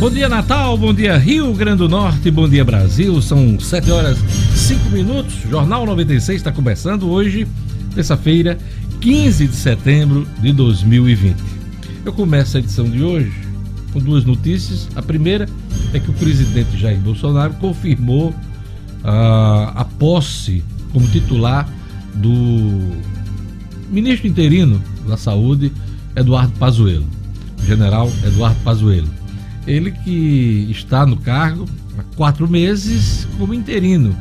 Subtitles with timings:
[0.00, 0.78] Bom dia, Natal.
[0.78, 2.30] Bom dia, Rio Grande do Norte.
[2.30, 3.20] Bom dia, Brasil.
[3.20, 4.16] São 7 horas
[4.56, 5.34] 5 minutos.
[5.50, 7.46] Jornal 96 está começando hoje,
[7.94, 8.56] terça-feira,
[8.98, 11.36] 15 de setembro de 2020.
[12.02, 13.30] Eu começo a edição de hoje
[13.92, 14.88] com duas notícias.
[14.96, 15.46] A primeira
[15.92, 18.34] é que o presidente Jair Bolsonaro confirmou
[19.04, 20.64] ah, a posse
[20.94, 21.68] como titular
[22.14, 22.94] do
[23.90, 25.70] ministro interino da Saúde,
[26.16, 27.06] Eduardo Pazuello,
[27.66, 29.19] general Eduardo Pazuello.
[29.70, 31.64] Ele que está no cargo
[31.96, 34.16] há quatro meses como interino.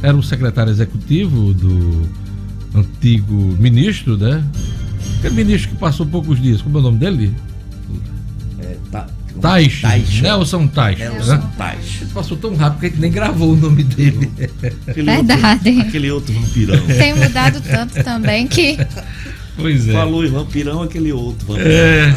[0.00, 2.08] Era o secretário executivo do
[2.72, 4.40] antigo ministro, né?
[5.18, 7.34] Aquele ministro que passou poucos dias, como é o nome dele?
[8.60, 9.08] É, tá,
[9.40, 9.82] Tais,
[10.22, 10.98] Nelson Tais.
[10.98, 11.50] Nelson né?
[11.58, 11.98] Tais.
[12.00, 14.30] Ele passou tão rápido que a gente nem gravou o nome dele.
[14.86, 15.70] Aquele Verdade.
[15.70, 16.86] Outro, aquele outro vampirão.
[16.86, 18.78] Tem mudado tanto também que.
[19.56, 19.92] Pois é.
[19.92, 21.68] Falou em vampirão, aquele outro vampirão.
[21.68, 22.14] É.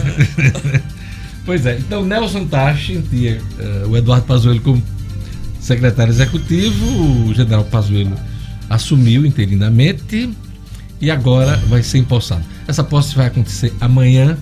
[1.46, 4.84] pois é, então Nelson Tachi tinha eh, o Eduardo Pazuello como
[5.60, 8.16] secretário executivo, o general Pazuello
[8.70, 10.30] assumiu interinamente
[11.00, 12.44] e agora vai ser empossado.
[12.68, 14.38] Essa posse vai acontecer amanhã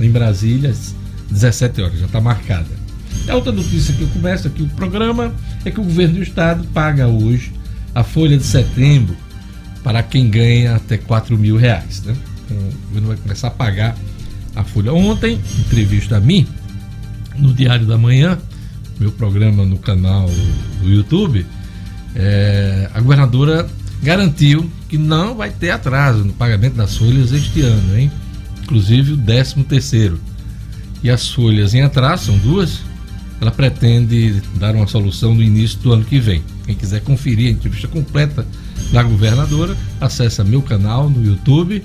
[0.00, 0.94] em Brasília, às
[1.30, 2.82] 17 horas, já está marcada.
[3.28, 6.64] A outra notícia que eu começo aqui o programa é que o governo do estado
[6.68, 7.52] paga hoje
[7.94, 9.16] a folha de setembro
[9.82, 12.02] para quem ganha até 4 mil reais.
[12.02, 12.16] Né?
[12.44, 13.96] Então, o governo vai começar a pagar
[14.54, 14.92] a folha.
[14.92, 16.46] Ontem, entrevista a mim,
[17.36, 18.38] no Diário da Manhã,
[18.98, 20.30] meu programa no canal
[20.80, 21.46] do YouTube,
[22.14, 23.68] é, a governadora
[24.02, 28.10] garantiu que não vai ter atraso no pagamento das folhas este ano, hein?
[28.62, 30.20] Inclusive o 13 terceiro.
[31.02, 32.80] E as folhas em atraso, são duas,
[33.40, 36.42] ela pretende dar uma solução no início do ano que vem.
[36.64, 38.46] Quem quiser conferir a entrevista completa
[38.92, 41.82] da governadora, acessa meu canal no YouTube,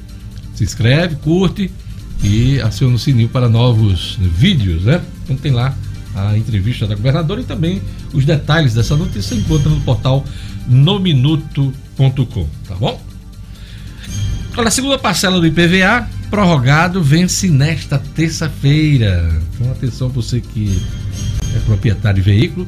[0.54, 1.72] se inscreve, curte
[2.24, 5.02] e aciona o sininho para novos vídeos, né?
[5.24, 5.76] Então tem lá
[6.16, 7.82] a entrevista da governadora e também
[8.14, 10.26] os detalhes dessa notícia encontra no portal
[10.68, 13.02] nominuto.com, tá bom?
[14.58, 19.40] Olha, a segunda parcela do IPVA prorrogado vence nesta terça-feira.
[19.54, 20.82] Então atenção você que
[21.56, 22.68] é proprietário de veículo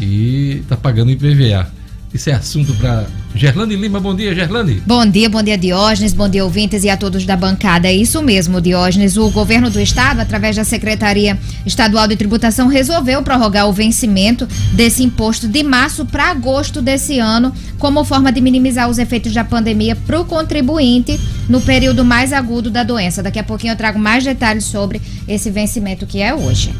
[0.00, 1.66] e está pagando IPVA.
[2.12, 3.98] Isso é assunto para Gerlane Lima.
[3.98, 4.80] Bom dia, Gerlane.
[4.86, 7.88] Bom dia, bom dia, Diógenes, bom dia, ouvintes e a todos da bancada.
[7.88, 9.16] É isso mesmo, Diógenes.
[9.16, 11.36] O governo do estado, através da Secretaria
[11.66, 17.52] Estadual de Tributação, resolveu prorrogar o vencimento desse imposto de março para agosto desse ano,
[17.76, 21.18] como forma de minimizar os efeitos da pandemia para o contribuinte
[21.48, 23.22] no período mais agudo da doença.
[23.22, 26.72] Daqui a pouquinho eu trago mais detalhes sobre esse vencimento que é hoje.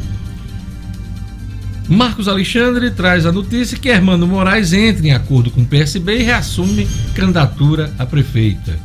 [1.88, 6.22] Marcos Alexandre traz a notícia que Hermano Moraes entra em acordo com o PSB e
[6.22, 8.78] reassume candidatura a prefeita.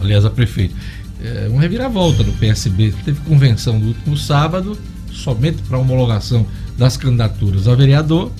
[0.00, 0.74] Aliás, a prefeita.
[1.22, 2.94] É uma reviravolta no PSB.
[3.04, 4.78] Teve convenção no último sábado,
[5.12, 6.46] somente para homologação
[6.78, 8.32] das candidaturas a vereador.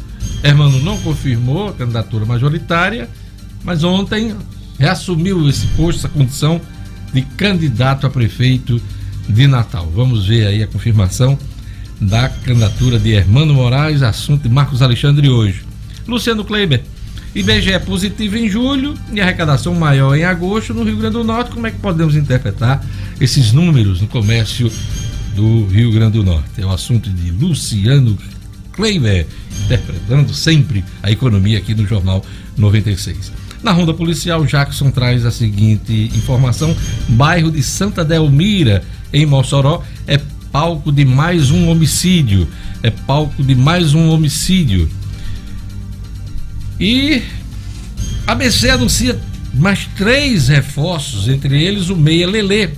[0.43, 3.07] Hermano não confirmou a candidatura majoritária,
[3.63, 4.35] mas ontem
[4.79, 6.59] reassumiu esse posto, essa condição
[7.13, 8.81] de candidato a prefeito
[9.29, 9.93] de Natal.
[9.95, 11.39] Vamos ver aí a confirmação
[12.01, 15.63] da candidatura de Hermano Moraes, assunto de Marcos Alexandre hoje.
[16.07, 16.83] Luciano Kleiber,
[17.35, 21.51] IBGE positivo em julho e arrecadação maior em agosto no Rio Grande do Norte.
[21.51, 22.85] Como é que podemos interpretar
[23.21, 24.73] esses números no comércio
[25.37, 26.61] do Rio Grande do Norte?
[26.61, 28.17] É o assunto de Luciano
[28.73, 29.27] Kleiber,
[29.65, 32.25] interpretando sempre a economia aqui no Jornal
[32.57, 33.31] 96.
[33.63, 36.75] Na ronda policial, Jackson traz a seguinte informação:
[37.09, 40.19] bairro de Santa Delmira, em Mossoró, é
[40.53, 42.49] palco de mais um homicídio.
[42.83, 44.89] É palco de mais um homicídio.
[46.79, 47.23] E
[48.27, 49.19] a BC anuncia
[49.53, 52.69] mais três reforços, entre eles o Meia Lelê,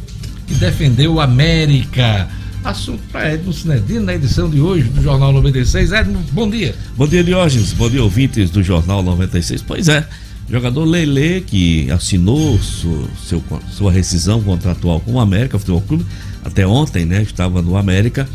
[0.46, 2.28] que defendeu o América.
[2.64, 5.92] Assunto para Edmo Sinedino na edição de hoje do Jornal 96.
[5.92, 6.74] Edmo, bom dia.
[6.96, 7.72] Bom dia, Diógenes.
[7.72, 9.62] Bom dia, ouvintes do Jornal 96.
[9.62, 10.06] Pois é,
[10.48, 16.06] jogador Lele, que assinou seu, sua rescisão contratual com o América Futebol Clube,
[16.44, 17.22] até ontem, né?
[17.22, 18.28] Estava no América.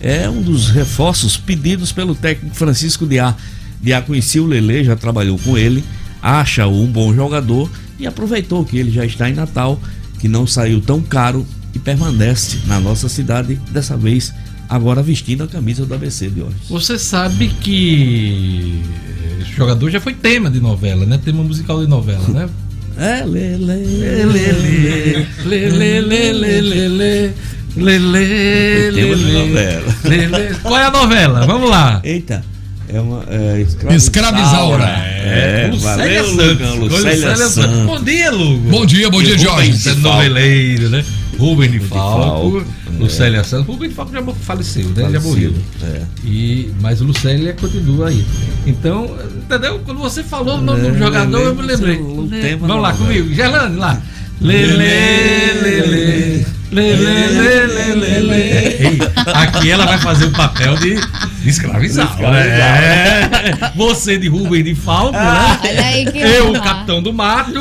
[0.00, 3.34] É um dos reforços pedidos pelo técnico Francisco Diá.
[3.80, 5.84] Diá conhecia o Lele, já trabalhou com ele,
[6.22, 9.80] acha-o um bom jogador e aproveitou que ele já está em Natal,
[10.18, 14.32] que não saiu tão caro e permanece na nossa cidade, dessa vez
[14.68, 16.56] agora vestindo a camisa do ABC de hoje.
[16.68, 18.82] Você sabe que
[19.40, 21.18] esse jogador já foi tema de novela, né?
[21.22, 22.48] Tema musical de novela, né?
[22.98, 23.56] É, Lele.
[25.44, 27.34] Lele, lele, lele, lele.
[27.76, 29.94] Lele, Tema de novela.
[30.04, 30.54] lele.
[30.62, 31.46] Qual é a novela?
[31.46, 32.00] Vamos lá.
[32.02, 32.42] Eita,
[32.88, 33.24] é uma.
[33.28, 34.84] É, Escravizaura.
[34.84, 36.50] É, Lucélia valeu.
[36.52, 37.80] Lucão, Lucélia Lucélia Santos.
[37.86, 38.70] Bom dia, Lugo.
[38.70, 39.76] Bom dia, bom dia, Jorge.
[39.76, 41.04] Você é noveleiro, né?
[41.38, 42.98] Rubem de Falco, é.
[42.98, 43.66] Lucélia Santos.
[43.66, 45.02] Rubem de Falco já faleceu, né?
[45.02, 45.54] Faleceu, já morreu.
[45.82, 46.02] É.
[46.24, 48.24] E, mas Lucélia continua aí.
[48.66, 49.80] Então, entendeu?
[49.84, 51.98] Quando você falou o nome do jogador, eu me lembrei.
[52.58, 53.32] Vamos lá comigo.
[53.34, 54.00] Gerlane, lá.
[54.40, 56.46] Lele, lele.
[56.70, 58.98] Lê, lê, lê, lê, lê, lê.
[59.34, 60.96] Aqui ela vai fazer o papel de,
[61.42, 62.16] de escravizar.
[62.20, 63.70] É.
[63.76, 65.58] Você de Rubem de Falco, né?
[65.62, 67.52] Aí, Eu, o capitão do mato.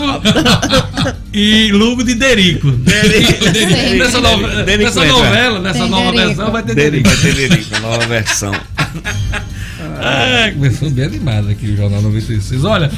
[1.32, 2.72] e Lugo de Derico.
[2.72, 3.50] Derico.
[3.52, 3.96] Derico.
[4.04, 6.28] Nessa, novela, Derico nessa novela, nessa nova Derico.
[6.28, 7.10] versão, vai ter Derico.
[7.10, 8.52] Vai ter Derico, nova versão.
[10.02, 12.64] Ah, começou bem animado aqui o Jornal 96.
[12.64, 12.92] Olha,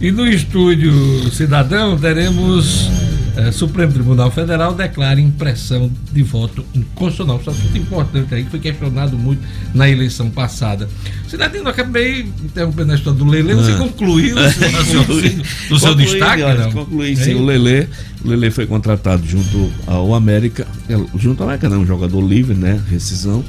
[0.00, 0.92] e no estúdio
[1.30, 2.90] Cidadão teremos
[3.36, 7.40] é, Supremo Tribunal Federal declara impressão de voto inconstitucional.
[7.40, 9.42] Isso é muito importante aí, que foi questionado muito
[9.74, 10.88] na eleição passada.
[11.28, 13.78] Cidadino, acabei interrompendo a história do Lele, você ah.
[13.78, 14.50] concluiu o
[14.84, 16.42] seu seu destaque?
[16.42, 16.72] Não?
[16.72, 17.34] Concluí sim, é?
[17.34, 17.88] o Lele.
[18.24, 22.54] O Lele foi contratado junto ao América, é, junto ao América não, um jogador livre,
[22.54, 22.80] né?
[22.90, 23.42] Rescisão.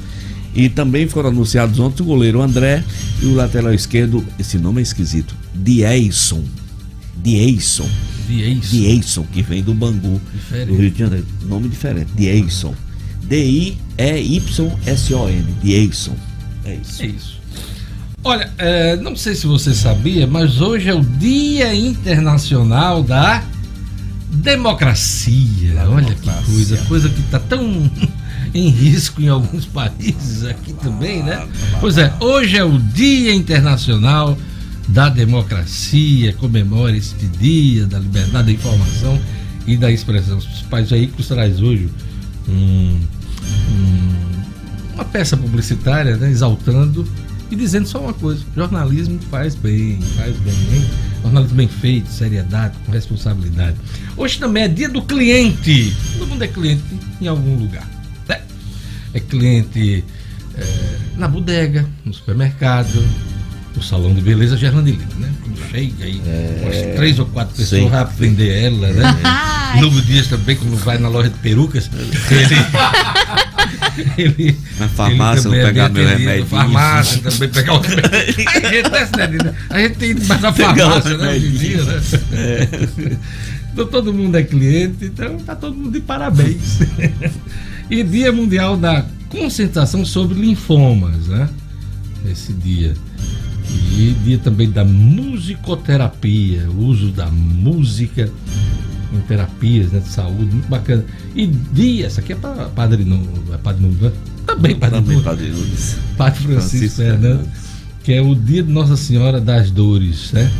[0.54, 2.82] E também foram anunciados ontem o goleiro André
[3.20, 6.44] e o lateral esquerdo, esse nome é esquisito, Dieison.
[7.16, 7.88] Dieison
[8.26, 9.24] Dieison.
[9.32, 10.68] que vem do Bangu, diferente.
[10.68, 11.26] do Rio de Janeiro.
[11.42, 12.74] Nome diferente, Dieison.
[14.44, 16.16] D-I-E-Y-S-O-N, Dieison.
[16.64, 17.02] É isso.
[17.02, 17.34] É isso.
[18.22, 23.42] Olha, é, não sei se você sabia, mas hoje é o Dia Internacional da
[24.30, 25.74] Democracia.
[25.74, 26.42] Da Olha democracia.
[26.42, 27.90] que coisa, coisa que está tão
[28.54, 31.46] em risco em alguns países aqui também, né?
[31.80, 34.38] Pois é, hoje é o Dia Internacional da
[34.88, 39.20] democracia, comemora este dia da liberdade da informação
[39.66, 40.38] e da expressão.
[40.38, 41.88] Os pais veículos traz hoje
[42.48, 43.00] um,
[43.70, 44.14] um,
[44.94, 47.06] uma peça publicitária né, exaltando
[47.50, 50.90] e dizendo só uma coisa: jornalismo faz bem, faz bem, hein?
[51.22, 53.76] jornalismo bem feito, seriedade, com responsabilidade.
[54.16, 55.94] Hoje também é dia do cliente.
[56.18, 56.82] Todo mundo é cliente
[57.20, 57.88] em algum lugar.
[58.28, 58.40] Né?
[59.14, 60.04] É cliente
[60.56, 63.02] é, na bodega, no supermercado,
[63.76, 65.32] o salão de beleza Gerlane Lima, né?
[65.70, 67.88] Chega aí, é, umas três ou quatro pessoas sim.
[67.88, 69.20] vai vender ela, né?
[69.76, 69.80] É.
[69.80, 71.90] Novo Dias também, quando vai na loja de perucas,
[72.30, 72.54] ele.
[74.16, 76.44] ele na farmácia, ele pegar meu remédio.
[76.44, 78.10] Na farmácia também pegar o remédio.
[78.10, 81.32] A gente, né, a gente tem mais na farmácia, né?
[81.32, 82.02] Hoje em dia, né?
[82.32, 83.14] É.
[83.74, 86.78] Então todo mundo é cliente, então tá todo mundo de parabéns.
[87.90, 91.48] e Dia Mundial da Conscientização sobre Linfomas, né?
[92.30, 92.94] Esse dia.
[93.70, 98.30] E dia também da musicoterapia, o uso da música
[99.12, 101.04] em terapias né, de saúde, muito bacana.
[101.34, 104.12] E dia, essa aqui é para Padre Nuno, é Padre Nuno, né?
[104.46, 105.22] Também Padre Nuno.
[105.22, 105.96] Padre Nunes.
[106.16, 107.48] Padre Francisco, Francisco Fernando,
[108.02, 110.50] que é o dia de Nossa Senhora das Dores, né?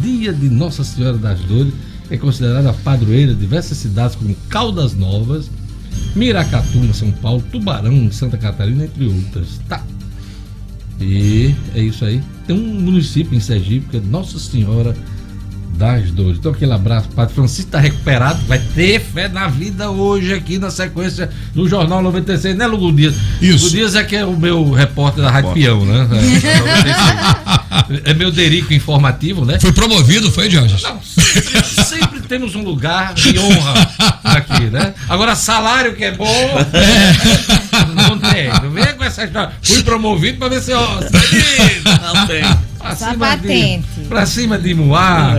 [0.00, 1.72] Dia de Nossa Senhora das Dores
[2.10, 5.50] é considerada a padroeira de diversas cidades como Caldas Novas,
[6.14, 9.60] Miracatu, em São Paulo, Tubarão, Santa Catarina, entre outras.
[9.68, 9.82] Tá.
[11.02, 12.22] E é isso aí.
[12.46, 14.94] Tem um município em Sergipe que é Nossa Senhora
[15.76, 16.38] das Dores.
[16.38, 20.70] Então aquele abraço, Padre Francisco está recuperado, vai ter fé na vida hoje aqui na
[20.70, 23.14] sequência do Jornal 96, né, Lugo Dias?
[23.40, 23.64] Isso.
[23.64, 26.08] Lugo Dias é que é o meu repórter da Rádio Peão, né?
[27.90, 29.58] É, é, meu derico informativo, né?
[29.58, 30.76] Foi promovido, foi, Jorge?
[30.82, 33.90] Não, sempre, sempre, temos um lugar de honra
[34.22, 34.94] aqui, né?
[35.08, 37.82] Agora, salário que é bom, é.
[37.94, 38.48] não tem.
[38.62, 38.70] Não
[39.12, 39.52] essa história.
[39.62, 41.00] Fui promovido para ver se, ó,
[42.14, 42.42] não tem.
[42.78, 43.86] Pra Só cima patente.
[43.96, 45.36] De, pra cima de Moá.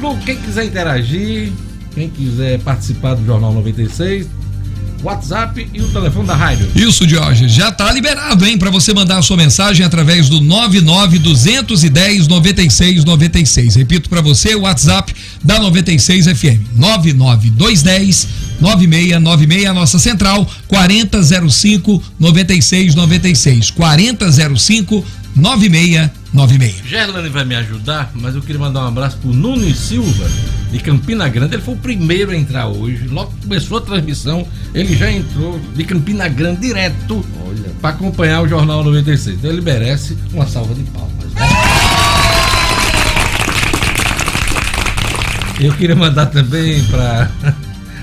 [0.00, 1.52] Bom, quem quiser interagir,
[1.94, 4.28] quem quiser participar do Jornal 96,
[5.02, 6.68] WhatsApp e o telefone da rádio.
[6.74, 7.48] Isso, Jorge.
[7.48, 8.58] Já tá liberado, hein?
[8.58, 13.74] Para você mandar a sua mensagem através do 99210 9696.
[13.76, 16.76] Repito para você, o WhatsApp da 96 FM.
[16.76, 23.70] 99210 9696, a nossa central, 4005 9696.
[23.70, 25.04] 4005
[25.36, 26.82] 9696.
[26.84, 30.28] Gerlane vai me ajudar, mas eu queria mandar um abraço pro Nunes Silva,
[30.70, 31.54] de Campina Grande.
[31.54, 33.06] Ele foi o primeiro a entrar hoje.
[33.06, 37.24] Logo que começou a transmissão, ele já entrou de Campina Grande direto
[37.80, 39.38] para acompanhar o Jornal 96.
[39.38, 41.12] Então ele merece uma salva de palmas.
[41.34, 41.48] Né?
[45.60, 47.30] Eu queria mandar também para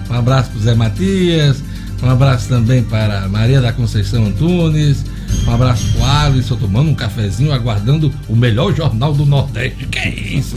[0.10, 1.64] um abraço para o Zé Matias,
[2.02, 5.04] um abraço também para Maria da Conceição Antunes,
[5.48, 9.86] um abraço para o Alisson, tomando um cafezinho, aguardando o melhor jornal do Nordeste.
[9.88, 10.56] Que é isso?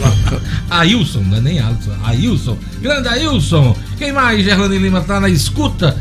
[0.70, 2.58] Ailson, não é nem Alisson, Ailson.
[2.80, 3.76] Grande Ailson.
[3.96, 5.96] Quem mais, Gerlane Lima, está na escuta?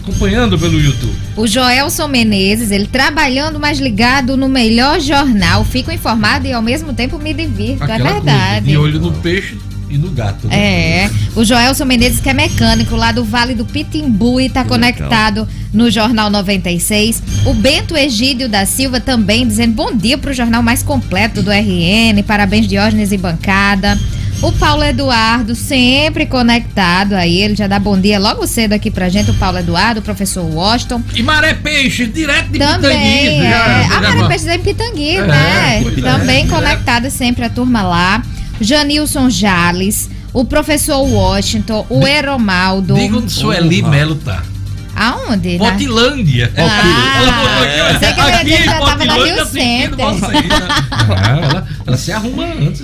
[0.00, 1.14] acompanhando pelo YouTube.
[1.36, 5.64] O Joelson Menezes, ele trabalhando mais ligado no melhor jornal.
[5.64, 7.82] Fico informado e ao mesmo tempo me divirto.
[7.82, 8.50] É Aquela é verdade.
[8.50, 9.58] Coisa, de olho no peixe,
[9.90, 10.46] e no gato.
[10.46, 10.56] Né?
[10.56, 11.10] É.
[11.34, 15.90] O Joelson Menezes, que é mecânico lá do Vale do Pitimbu e está conectado no
[15.90, 17.22] Jornal 96.
[17.44, 21.50] O Bento Egídio da Silva também dizendo bom dia para o jornal mais completo do
[21.50, 22.22] RN.
[22.26, 23.98] Parabéns, Diógenes e bancada.
[24.42, 29.10] O Paulo Eduardo, sempre conectado aí, ele já dá bom dia logo cedo aqui pra
[29.10, 31.02] gente, o Paulo Eduardo, o professor Washington.
[31.14, 33.46] E Maré Peixe, direto de Também, Pitangui.
[33.46, 33.50] É.
[33.50, 35.82] Já, a Maré Peixe é em Pitangui, é, né?
[35.82, 38.22] É, Também é, conectada sempre a turma lá.
[38.60, 42.94] Janilson Jales, o professor Washington, o Eromaldo.
[42.94, 44.42] Diga onde Sueli Melo tá.
[44.94, 45.56] Aonde?
[45.56, 46.52] Potilândia.
[46.56, 47.98] Ah, ela botou aqui, olha.
[47.98, 49.96] Sei que aqui já tava na Rio Center.
[49.96, 50.20] Né?
[51.42, 52.82] ela, ela, se arruma antes.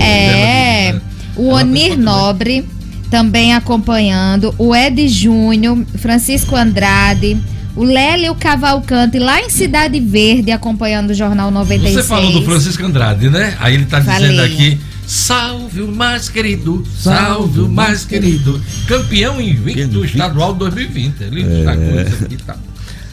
[0.00, 0.94] É.
[1.34, 2.64] O Onir Nobre
[3.10, 4.54] também acompanhando.
[4.56, 7.36] O Ed Júnior, Francisco Andrade.
[7.74, 11.94] O Lélio Cavalcante, lá em Cidade Verde, acompanhando o Jornal 96.
[11.94, 13.56] Você falou do Francisco Andrade, né?
[13.60, 14.30] Aí ele tá Falei.
[14.30, 18.62] dizendo aqui Salve o mais querido, salve o mais querido.
[18.86, 21.22] Campeão invicto estadual 2020.
[21.22, 21.58] Ele é.
[21.60, 22.56] está com isso aqui, tá.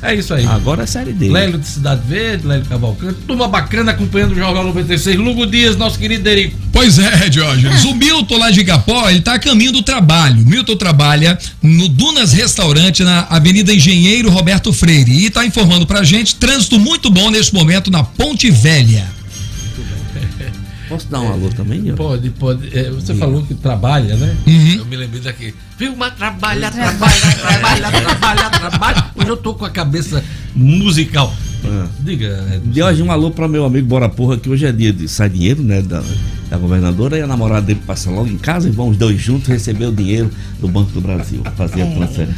[0.02, 0.46] É isso aí.
[0.46, 1.32] Agora é série dele.
[1.32, 5.18] Lélio de Cidade Verde, Lélio Cavalcante, turma bacana acompanhando o Jornal 96.
[5.18, 6.58] Lugo Dias, nosso querido Derico.
[6.74, 7.86] Pois é, Diógenes.
[7.86, 10.46] O Milton lá de Igapó, ele tá a caminho do trabalho.
[10.46, 16.36] Milton trabalha no Dunas Restaurante na Avenida Engenheiro Roberto Freire e tá informando pra gente
[16.36, 19.16] trânsito muito bom nesse momento na Ponte Velha.
[20.88, 21.94] Posso dar um alô também?
[21.96, 22.78] Pode, pode.
[22.78, 24.38] É, você falou que trabalha, né?
[24.46, 24.76] Uhum.
[24.78, 25.54] Eu me lembrei daqui.
[25.78, 29.06] Vilma trabalha, trabalha, trabalha, trabalha, trabalha.
[29.16, 30.24] Hoje eu tô com a cabeça
[30.56, 31.34] musical.
[31.68, 31.88] Ah.
[32.00, 32.62] Diga.
[32.64, 35.30] De hoje um alô para meu amigo Bora Porra, que hoje é dia de sai
[35.30, 35.82] dinheiro, né?
[35.82, 36.02] Da,
[36.50, 39.48] da governadora e a namorada dele passa logo em casa e vão os dois juntos
[39.48, 40.30] receber o dinheiro
[40.60, 41.42] do Banco do Brasil.
[41.56, 41.96] Fazer a é.
[41.96, 42.36] transferência.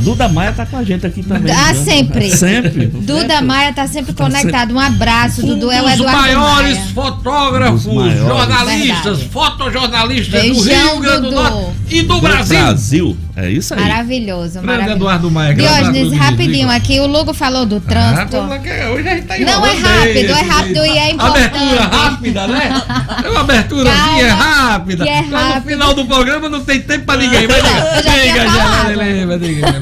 [0.00, 1.52] Duda Maia tá com a gente aqui também.
[1.52, 2.30] Ah, sempre.
[2.38, 2.86] Sempre.
[2.86, 3.46] Duda sempre.
[3.46, 4.74] Maia tá sempre tá conectado.
[4.74, 5.70] Um abraço, um Dudu.
[5.70, 6.86] É o Eduardo maiores Maia.
[6.94, 8.18] fotógrafos, maiores.
[8.18, 9.28] jornalistas, Verdade.
[9.30, 12.58] fotojornalistas Beijão, do Rio Grande do Norte e do, do Brasil.
[12.58, 13.16] Brasil.
[13.40, 13.80] É isso aí.
[13.80, 14.96] Maravilhoso, maravilhoso.
[14.96, 15.54] Eduardo Maia.
[15.54, 18.36] Diógenes, rapidinho aqui, o Lugo falou do trânsito.
[18.36, 21.46] Ah, hoje a gente tá Não é rápido, é rápido e é importante.
[21.46, 22.82] Abertura rápida, né?
[23.24, 25.04] É uma aberturazinha rápida.
[25.04, 25.54] Que é rápido.
[25.54, 27.46] No final do programa não tem tempo pra ninguém.
[27.46, 29.72] Mas diga,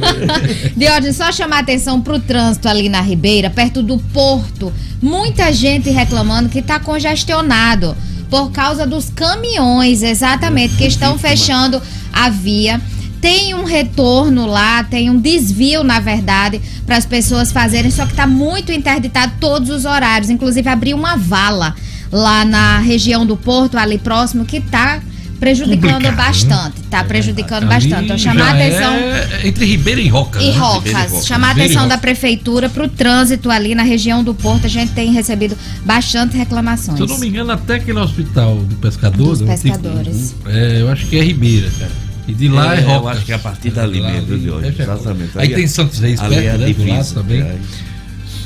[0.77, 4.73] Diógenes, só chamar atenção pro trânsito ali na Ribeira, perto do porto.
[5.01, 7.97] Muita gente reclamando que tá congestionado
[8.29, 11.81] por causa dos caminhões, exatamente, que estão fechando
[12.13, 12.81] a via
[13.21, 18.13] tem um retorno lá, tem um desvio, na verdade, para as pessoas fazerem, só que
[18.13, 20.31] está muito interditado todos os horários.
[20.31, 21.75] Inclusive, abriu uma vala
[22.13, 25.01] lá na região do Porto, ali próximo, que está
[25.39, 26.81] prejudicando Complicado, bastante.
[26.81, 27.09] Está né?
[27.09, 28.05] prejudicando é, bastante.
[28.05, 28.95] Então, chamar a atenção.
[28.95, 30.43] É entre Ribeira e Rocas.
[30.43, 30.57] E né?
[30.57, 31.27] Rocas.
[31.27, 34.67] Chamar a atenção da prefeitura para o trânsito ali na região do Porto.
[34.67, 36.97] A gente tem recebido bastante reclamações.
[36.97, 39.37] Se eu não me engano, até aquele hospital do pescador.
[39.37, 40.29] Dos pescadores.
[40.31, 42.06] Tipo, é, eu acho que é Ribeira, cara.
[42.29, 44.51] E de lá é, é Eu acho que é a partir dali é, mesmo, de
[44.51, 44.75] hoje.
[44.79, 45.31] Exatamente.
[45.37, 47.41] Aí, aí tem Santos Reis perto, é né, do lado também.
[47.41, 47.59] É.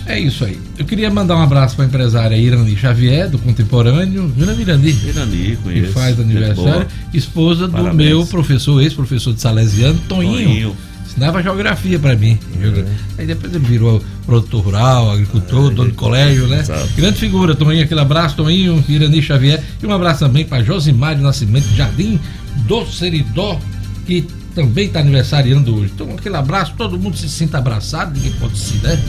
[0.06, 0.58] é isso aí.
[0.78, 4.32] Eu queria mandar um abraço para a empresária Irani Xavier, do Contemporâneo.
[4.36, 4.90] Irani.
[4.90, 5.86] Irani, conheço.
[5.86, 6.86] Que faz aniversário.
[7.14, 8.10] Esposa do Parabéns.
[8.10, 10.48] meu professor, ex-professor de Salesiano, Toninho.
[10.48, 10.76] Toninho.
[11.10, 12.38] Ensinava geografia para mim.
[12.62, 12.84] É.
[13.18, 16.60] Aí depois ele virou produtor rural, agricultor, é, dono de colégio, né?
[16.60, 16.88] Exato.
[16.96, 17.82] Grande figura, Toninho.
[17.82, 19.60] Aquele abraço, Toninho, Irani Xavier.
[19.82, 22.20] E um abraço também para Josimar de Nascimento Jardim
[22.66, 23.58] do Seridó,
[24.06, 24.22] que
[24.54, 25.92] também está aniversariando hoje.
[25.94, 29.02] Então, aquele abraço, todo mundo se sinta abraçado, ninguém pode se, né?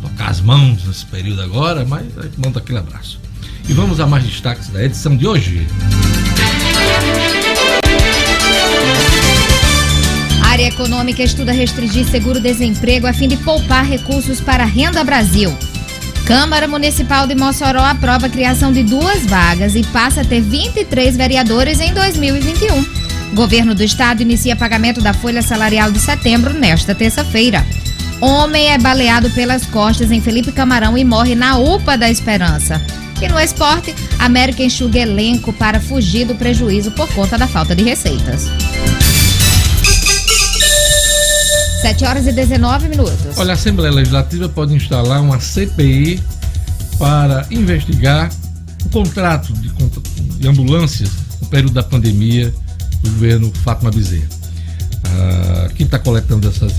[0.00, 3.20] Tocar as mãos nesse período agora, mas a gente manda aquele abraço.
[3.68, 5.66] E vamos a mais destaques da edição de hoje.
[10.42, 15.56] A área econômica estuda restringir seguro-desemprego a fim de poupar recursos para a Renda Brasil.
[16.30, 21.16] Câmara Municipal de Mossoró aprova a criação de duas vagas e passa a ter 23
[21.16, 23.34] vereadores em 2021.
[23.34, 27.66] Governo do Estado inicia pagamento da folha salarial de setembro nesta terça-feira.
[28.20, 32.80] Homem é baleado pelas costas em Felipe Camarão e morre na UPA da Esperança.
[33.20, 37.82] E no esporte, América enxuga elenco para fugir do prejuízo por conta da falta de
[37.82, 38.48] receitas.
[41.80, 43.38] 7 horas e 19 minutos.
[43.38, 46.22] Olha, a Assembleia Legislativa pode instalar uma CPI
[46.98, 48.30] para investigar
[48.84, 49.70] o contrato de,
[50.38, 51.10] de ambulâncias
[51.40, 52.52] no período da pandemia
[53.02, 54.28] do governo Fátima Bezerra.
[55.06, 56.74] Ah, quem está coletando essas,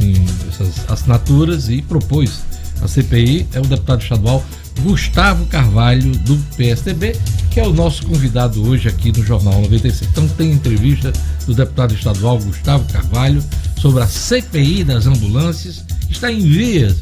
[0.49, 2.41] essas assinaturas e propôs
[2.83, 4.43] a CPI é o deputado estadual
[4.79, 7.15] Gustavo Carvalho, do PSDB,
[7.51, 10.09] que é o nosso convidado hoje aqui no Jornal 96.
[10.11, 11.11] Então tem entrevista
[11.45, 13.43] do deputado estadual Gustavo Carvalho
[13.77, 16.97] sobre a CPI das ambulâncias, que está em vias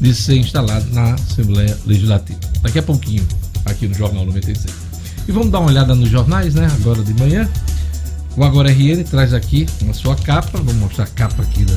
[0.00, 2.38] de ser instalada na Assembleia Legislativa.
[2.62, 3.26] Daqui a pouquinho,
[3.64, 4.74] aqui no Jornal 96.
[5.26, 6.68] E vamos dar uma olhada nos jornais, né?
[6.80, 7.48] Agora de manhã.
[8.36, 11.76] O Agora RN traz aqui na sua capa, vou mostrar a capa aqui da,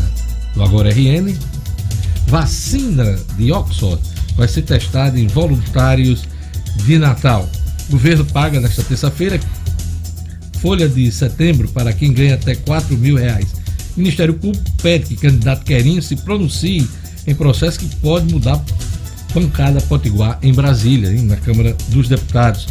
[0.56, 1.34] do Agora RN.
[2.28, 4.02] Vacina de Oxford
[4.38, 6.24] vai ser testada em voluntários
[6.86, 7.50] de Natal.
[7.90, 9.40] O governo paga nesta terça-feira
[10.60, 13.48] folha de setembro para quem ganha até 4 mil reais.
[13.96, 16.88] O Ministério Público pede que candidato Querinho se pronuncie
[17.26, 18.64] em processo que pode mudar
[19.34, 22.68] pancada potiguar em Brasília, hein, na Câmara dos Deputados.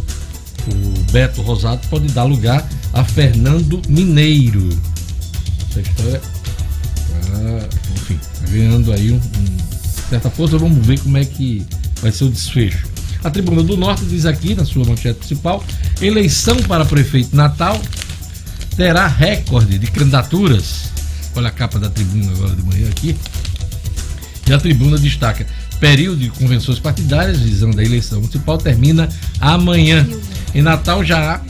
[0.69, 4.69] O Beto Rosado pode dar lugar a Fernando Mineiro.
[5.71, 9.66] Essa história, tá, enfim, tá ganhando aí um, um,
[10.09, 10.59] certa força.
[10.59, 11.65] Vamos ver como é que
[12.01, 12.87] vai ser o desfecho.
[13.25, 15.65] A Tribuna do Norte diz aqui, na sua manchete principal,
[16.01, 17.81] eleição para prefeito Natal
[18.77, 20.93] terá recorde de candidaturas.
[21.35, 23.17] Olha a capa da tribuna agora de manhã aqui.
[24.47, 25.47] E a tribuna destaca:
[25.81, 29.09] período de convenções partidárias, visando a eleição municipal, termina
[29.41, 30.07] amanhã.
[30.55, 31.41] Em Natal já há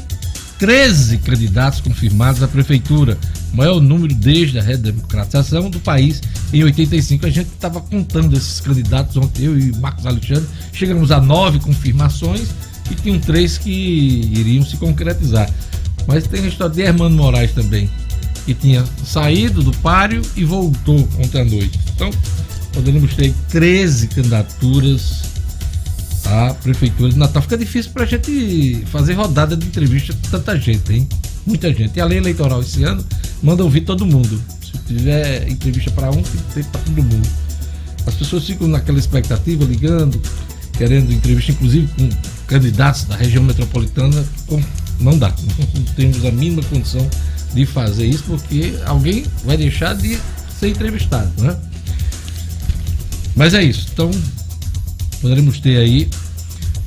[0.58, 3.18] 13 candidatos confirmados à prefeitura,
[3.52, 6.22] maior número desde a redemocratização do país
[6.52, 7.26] em 85.
[7.26, 12.48] A gente estava contando esses candidatos ontem, eu e Marcos Alexandre, chegamos a nove confirmações
[12.90, 15.50] e tinham três que iriam se concretizar.
[16.06, 17.90] Mas tem a história de Hermano Moraes também,
[18.44, 21.78] que tinha saído do páreo e voltou ontem à noite.
[21.94, 22.10] Então,
[22.72, 25.35] poderemos ter 13 candidaturas
[26.26, 27.42] à Prefeitura de Natal.
[27.42, 31.09] Fica difícil para a gente fazer rodada de entrevista com tanta gente, hein?
[31.47, 31.97] Muita gente.
[31.97, 33.04] E a lei eleitoral esse ano
[33.42, 34.40] manda ouvir todo mundo.
[34.61, 37.28] Se tiver entrevista para um, tem que para todo mundo.
[38.06, 40.21] As pessoas ficam naquela expectativa, ligando,
[40.76, 42.09] querendo entrevista, inclusive com
[42.47, 44.25] candidatos da região metropolitana.
[45.00, 45.33] Não dá.
[45.75, 47.09] Não temos a mínima condição
[47.54, 50.18] de fazer isso, porque alguém vai deixar de
[50.59, 51.56] ser entrevistado, né?
[53.35, 53.88] Mas é isso.
[53.92, 54.11] Então,
[55.20, 56.08] poderemos ter aí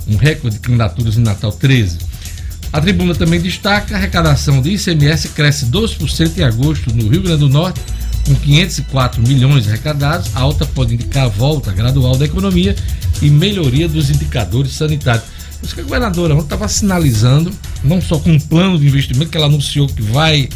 [0.07, 1.97] um recorde de candidaturas em Natal 13.
[2.71, 7.39] A tribuna também destaca a arrecadação de ICMS cresce 2% em agosto no Rio Grande
[7.39, 7.79] do Norte,
[8.25, 10.29] com 504 milhões arrecadados.
[10.35, 12.75] A alta pode indicar a volta gradual da economia
[13.21, 15.25] e melhoria dos indicadores sanitários.
[15.59, 17.51] Por que a governadora estava sinalizando,
[17.83, 20.47] não só com um plano de investimento que ela anunciou que vai.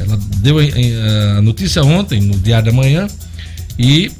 [0.00, 3.06] Ela deu a notícia ontem, no Diário da Manhã,
[3.78, 4.10] e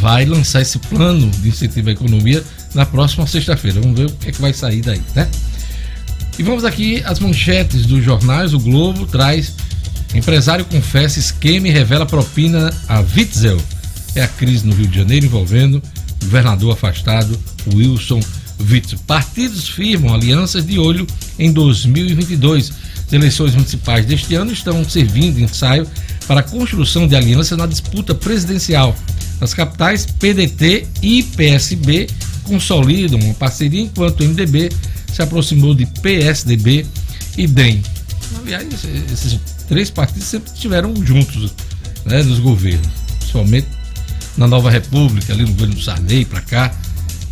[0.00, 2.42] vai lançar esse plano de incentivo à economia
[2.74, 3.80] na próxima sexta-feira.
[3.80, 5.28] Vamos ver o que, é que vai sair daí, né?
[6.38, 8.54] E vamos aqui às manchetes dos jornais.
[8.54, 9.54] O Globo traz:
[10.14, 13.58] empresário confessa esquema e revela propina a Witzel.
[14.14, 15.82] É a crise no Rio de Janeiro envolvendo
[16.22, 17.38] governador afastado
[17.74, 18.20] Wilson
[18.70, 18.98] Witzel.
[19.06, 21.06] Partidos firmam alianças de olho
[21.38, 22.72] em 2022.
[23.06, 25.86] As eleições municipais deste ano estão servindo de ensaio
[26.26, 28.94] para a construção de alianças na disputa presidencial.
[29.40, 32.08] Nas capitais, PDT e PSB
[32.44, 34.70] consolidam uma parceria, enquanto o MDB
[35.12, 36.84] se aproximou de PSDB
[37.36, 37.82] e DEM.
[38.40, 38.66] Aliás,
[39.12, 41.52] esses três partidos sempre estiveram juntos
[42.04, 43.68] né, nos governos, principalmente
[44.36, 46.74] na Nova República, ali no governo do Sarney, para cá.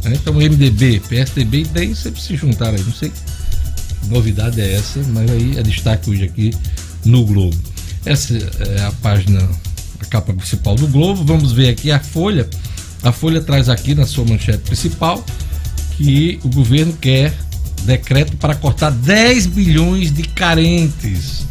[0.05, 0.12] Né?
[0.14, 2.83] Então, MDB, PSDB e DEM sempre se juntaram aí.
[2.83, 6.53] Não sei que novidade é essa, mas aí é destaque hoje aqui
[7.05, 7.57] no Globo.
[8.05, 9.40] Essa é a página
[10.07, 11.25] capa principal do Globo.
[11.25, 12.49] Vamos ver aqui a Folha.
[13.03, 15.25] A Folha traz aqui na sua manchete principal
[15.97, 17.35] que o governo quer
[17.85, 21.47] decreto para cortar 10 bilhões de carentes,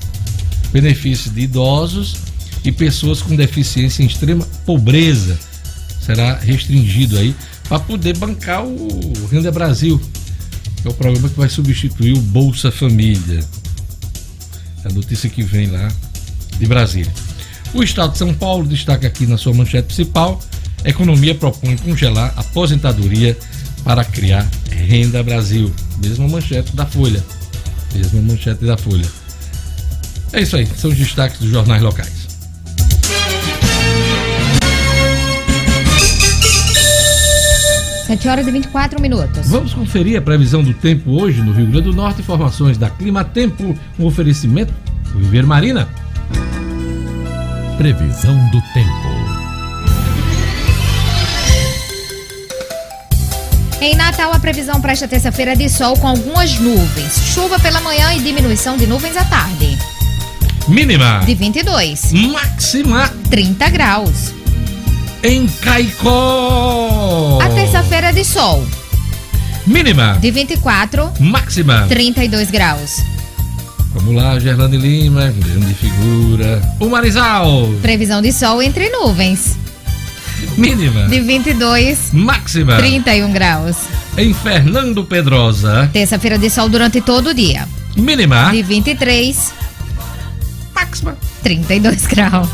[0.71, 2.17] benefícios de idosos
[2.63, 5.37] e pessoas com deficiência em extrema pobreza.
[6.01, 7.35] Será restringido aí
[7.67, 9.99] para poder bancar o Renda Brasil,
[10.81, 13.43] que é o programa que vai substituir o Bolsa Família.
[14.83, 15.91] É a notícia que vem lá
[16.59, 17.11] de Brasília.
[17.75, 20.39] O Estado de São Paulo destaca aqui na sua manchete principal:
[20.85, 23.37] economia propõe congelar aposentadoria
[23.83, 25.69] para criar Renda Brasil.
[26.01, 27.21] Mesma manchete da Folha.
[27.93, 29.05] Mesma manchete da Folha.
[30.31, 32.25] É isso aí, são os destaques dos jornais locais.
[38.07, 39.49] Sete horas e 24 minutos.
[39.49, 42.21] Vamos conferir a previsão do tempo hoje no Rio Grande do Norte.
[42.21, 44.73] Informações da Clima Tempo, um oferecimento
[45.11, 45.89] do Viver Marina.
[47.77, 48.89] Previsão do tempo.
[53.81, 57.17] Em Natal, a previsão para esta terça-feira é de sol com algumas nuvens.
[57.33, 59.77] Chuva pela manhã e diminuição de nuvens à tarde.
[60.69, 62.13] Mínima de 22.
[62.13, 64.33] Máxima 30 graus.
[65.21, 67.39] Em Caicó.
[67.41, 68.65] A terça-feira é de sol.
[69.67, 71.11] Mínima de 24.
[71.19, 73.14] Máxima 32 graus.
[73.95, 76.61] Vamos lá, Gerlane Lima, grande figura.
[76.79, 77.69] O Marizal.
[77.81, 79.57] Previsão de sol entre nuvens.
[80.57, 81.07] Mínima.
[81.07, 82.11] De 22.
[82.11, 82.75] Máxima.
[82.75, 83.77] 31 graus.
[84.17, 85.89] Em Fernando Pedrosa.
[85.93, 87.67] Terça-feira de sol durante todo o dia.
[87.95, 88.51] Mínima.
[88.51, 89.53] De 23.
[90.75, 92.49] máxima 32 graus.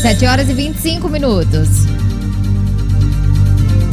[0.00, 1.68] 7 horas e 25 minutos.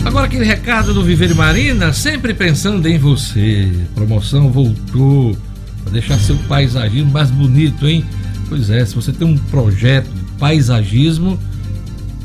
[0.08, 3.70] Agora aquele recado do Viver Marina, sempre pensando em você.
[3.94, 5.38] Promoção voltou
[5.84, 8.06] para deixar seu paisagismo mais bonito, hein?
[8.48, 11.38] Pois é, se você tem um projeto de paisagismo,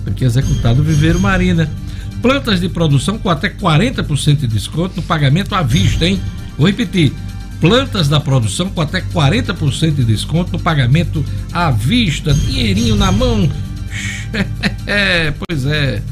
[0.05, 1.69] tem que executar no Viveiro Marina.
[2.23, 6.21] Plantas de produção com até 40% de desconto no pagamento à vista, hein?
[6.57, 7.13] Vou repetir.
[7.61, 12.33] Plantas da produção com até 40% de desconto no pagamento à vista.
[12.33, 13.51] Dinheirinho na mão.
[14.87, 16.03] É, pois é.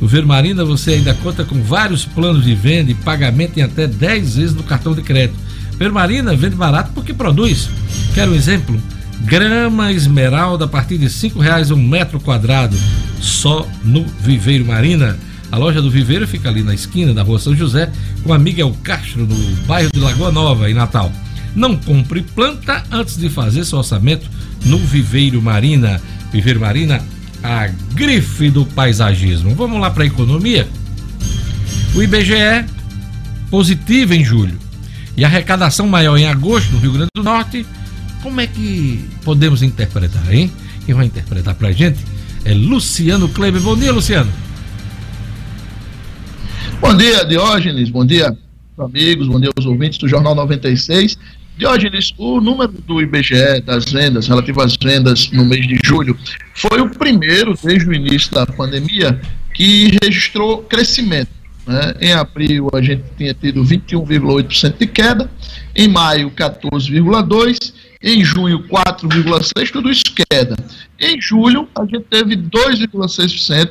[0.00, 4.36] No Vermarina você ainda conta com vários planos de venda e pagamento em até 10
[4.36, 5.38] vezes no cartão de crédito.
[5.78, 7.68] Vermarina vende barato porque produz.
[8.14, 8.80] Quer um exemplo?
[9.20, 12.76] Grama esmeralda a partir de cinco reais um metro quadrado,
[13.20, 15.18] só no Viveiro Marina.
[15.50, 17.90] A loja do Viveiro fica ali na esquina da rua São José,
[18.22, 19.34] com a Miguel Castro, no
[19.66, 21.10] bairro de Lagoa Nova, em Natal.
[21.54, 24.28] Não compre planta antes de fazer seu orçamento
[24.64, 26.00] no Viveiro Marina.
[26.30, 27.00] Viveiro Marina,
[27.46, 29.54] a grife do paisagismo.
[29.54, 30.66] Vamos lá para a economia?
[31.94, 32.64] O IBGE
[33.48, 34.58] positivo em julho
[35.16, 37.64] e arrecadação maior em agosto no Rio Grande do Norte.
[38.20, 40.50] Como é que podemos interpretar, hein?
[40.84, 42.00] Quem vai interpretar para a gente
[42.44, 43.62] é Luciano Kleber.
[43.62, 44.32] Bom dia, Luciano.
[46.80, 47.90] Bom dia, Diógenes.
[47.90, 48.36] Bom dia,
[48.76, 49.28] amigos.
[49.28, 51.16] Bom dia aos ouvintes do Jornal 96.
[51.56, 56.16] Diógenes, o número do IBGE das vendas, relativo às vendas no mês de julho,
[56.54, 59.18] foi o primeiro desde o início da pandemia
[59.54, 61.30] que registrou crescimento.
[61.66, 61.94] Né?
[62.00, 65.30] Em abril a gente tinha tido 21,8% de queda,
[65.74, 70.56] em maio 14,2%, em junho 4,6%, tudo isso queda.
[71.00, 73.70] Em julho a gente teve 2,6%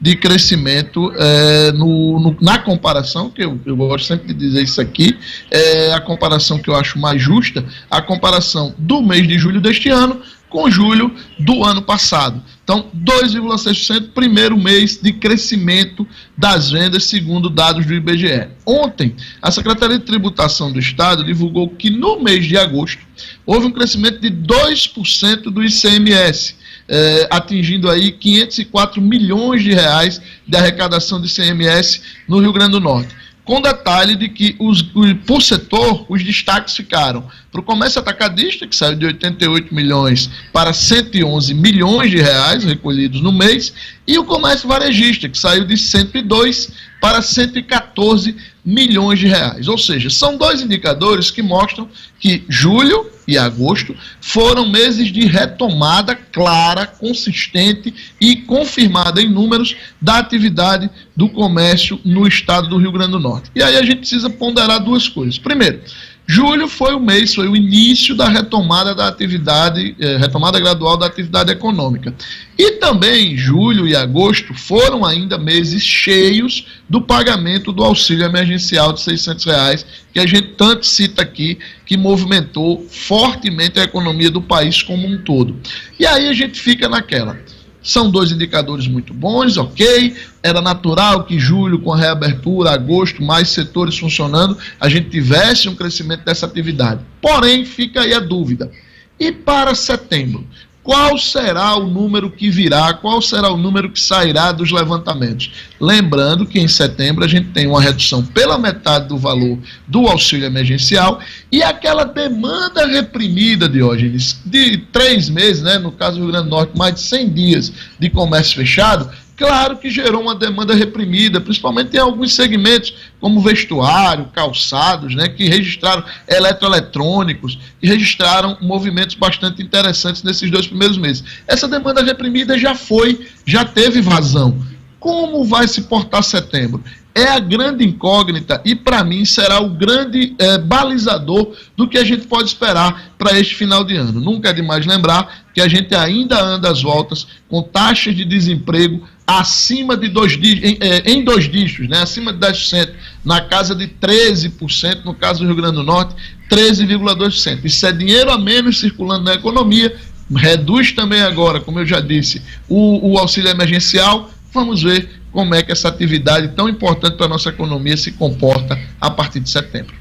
[0.00, 4.80] de crescimento é, no, no, na comparação, que eu, eu, gosto sempre de dizer isso
[4.80, 5.18] aqui,
[5.50, 9.88] é a comparação que eu acho mais justa, a comparação do mês de julho deste
[9.88, 10.20] ano
[10.54, 12.40] com julho do ano passado.
[12.62, 16.06] Então, 2,6%, primeiro mês de crescimento
[16.38, 18.46] das vendas, segundo dados do IBGE.
[18.64, 23.02] Ontem, a Secretaria de Tributação do Estado divulgou que no mês de agosto
[23.44, 26.54] houve um crescimento de 2% do ICMS
[26.88, 32.80] é, atingindo aí 504 milhões de reais de arrecadação de CMS no Rio Grande do
[32.80, 33.14] Norte.
[33.44, 34.80] Com detalhe de que, os,
[35.26, 40.72] por setor, os destaques ficaram para o comércio atacadista, que saiu de 88 milhões para
[40.72, 43.74] 111 milhões de reais recolhidos no mês,
[44.06, 46.70] e o comércio varejista, que saiu de 102
[47.02, 49.68] para 114 milhões de reais.
[49.68, 51.86] Ou seja, são dois indicadores que mostram
[52.18, 60.18] que julho e agosto foram meses de retomada clara, consistente e confirmada em números da
[60.18, 63.50] atividade do comércio no estado do Rio Grande do Norte.
[63.54, 65.38] E aí a gente precisa ponderar duas coisas.
[65.38, 65.80] Primeiro,
[66.26, 71.06] Julho foi o mês, foi o início da retomada da atividade, eh, retomada gradual da
[71.06, 72.14] atividade econômica.
[72.58, 79.02] E também julho e agosto foram ainda meses cheios do pagamento do auxílio emergencial de
[79.02, 84.82] 600 reais, que a gente tanto cita aqui, que movimentou fortemente a economia do país
[84.82, 85.60] como um todo.
[86.00, 87.38] E aí a gente fica naquela.
[87.84, 90.16] São dois indicadores muito bons, ok.
[90.42, 95.74] Era natural que julho, com a reabertura, agosto, mais setores funcionando, a gente tivesse um
[95.76, 97.02] crescimento dessa atividade.
[97.20, 98.72] Porém, fica aí a dúvida.
[99.20, 100.46] E para setembro?
[100.84, 105.50] Qual será o número que virá, qual será o número que sairá dos levantamentos.
[105.80, 110.44] Lembrando que em setembro a gente tem uma redução pela metade do valor do auxílio
[110.44, 111.20] emergencial
[111.50, 116.50] e aquela demanda reprimida, Diógenes, de três meses, né, no caso do Rio Grande do
[116.50, 121.96] Norte, mais de 100 dias de comércio fechado, Claro que gerou uma demanda reprimida, principalmente
[121.96, 130.22] em alguns segmentos, como vestuário, calçados, né, que registraram eletroeletrônicos, e registraram movimentos bastante interessantes
[130.22, 131.24] nesses dois primeiros meses.
[131.48, 134.56] Essa demanda reprimida já foi, já teve vazão.
[135.00, 136.82] Como vai se portar setembro?
[137.14, 142.04] é a grande incógnita e, para mim, será o grande é, balizador do que a
[142.04, 144.20] gente pode esperar para este final de ano.
[144.20, 149.06] Nunca é demais lembrar que a gente ainda anda às voltas com taxas de desemprego
[149.26, 152.92] acima de dois dígitos, em, é, em dois dígitos, né, acima de 10%,
[153.24, 156.14] na casa de 13%, no caso do Rio Grande do Norte,
[156.50, 157.64] 13,2%.
[157.64, 159.94] Isso é dinheiro a menos circulando na economia,
[160.34, 164.30] reduz também agora, como eu já disse, o, o auxílio emergencial.
[164.52, 168.78] Vamos ver como é que essa atividade tão importante para a nossa economia se comporta
[169.00, 169.94] a partir de setembro.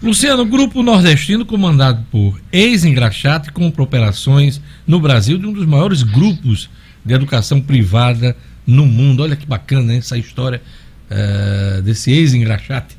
[0.00, 6.70] Luciano, grupo nordestino comandado por ex-engraxate com operações no Brasil de um dos maiores grupos
[7.04, 8.36] de educação privada
[8.68, 9.22] no mundo.
[9.22, 10.60] Olha que bacana essa história
[11.10, 12.98] uh, desse ex-engraxate.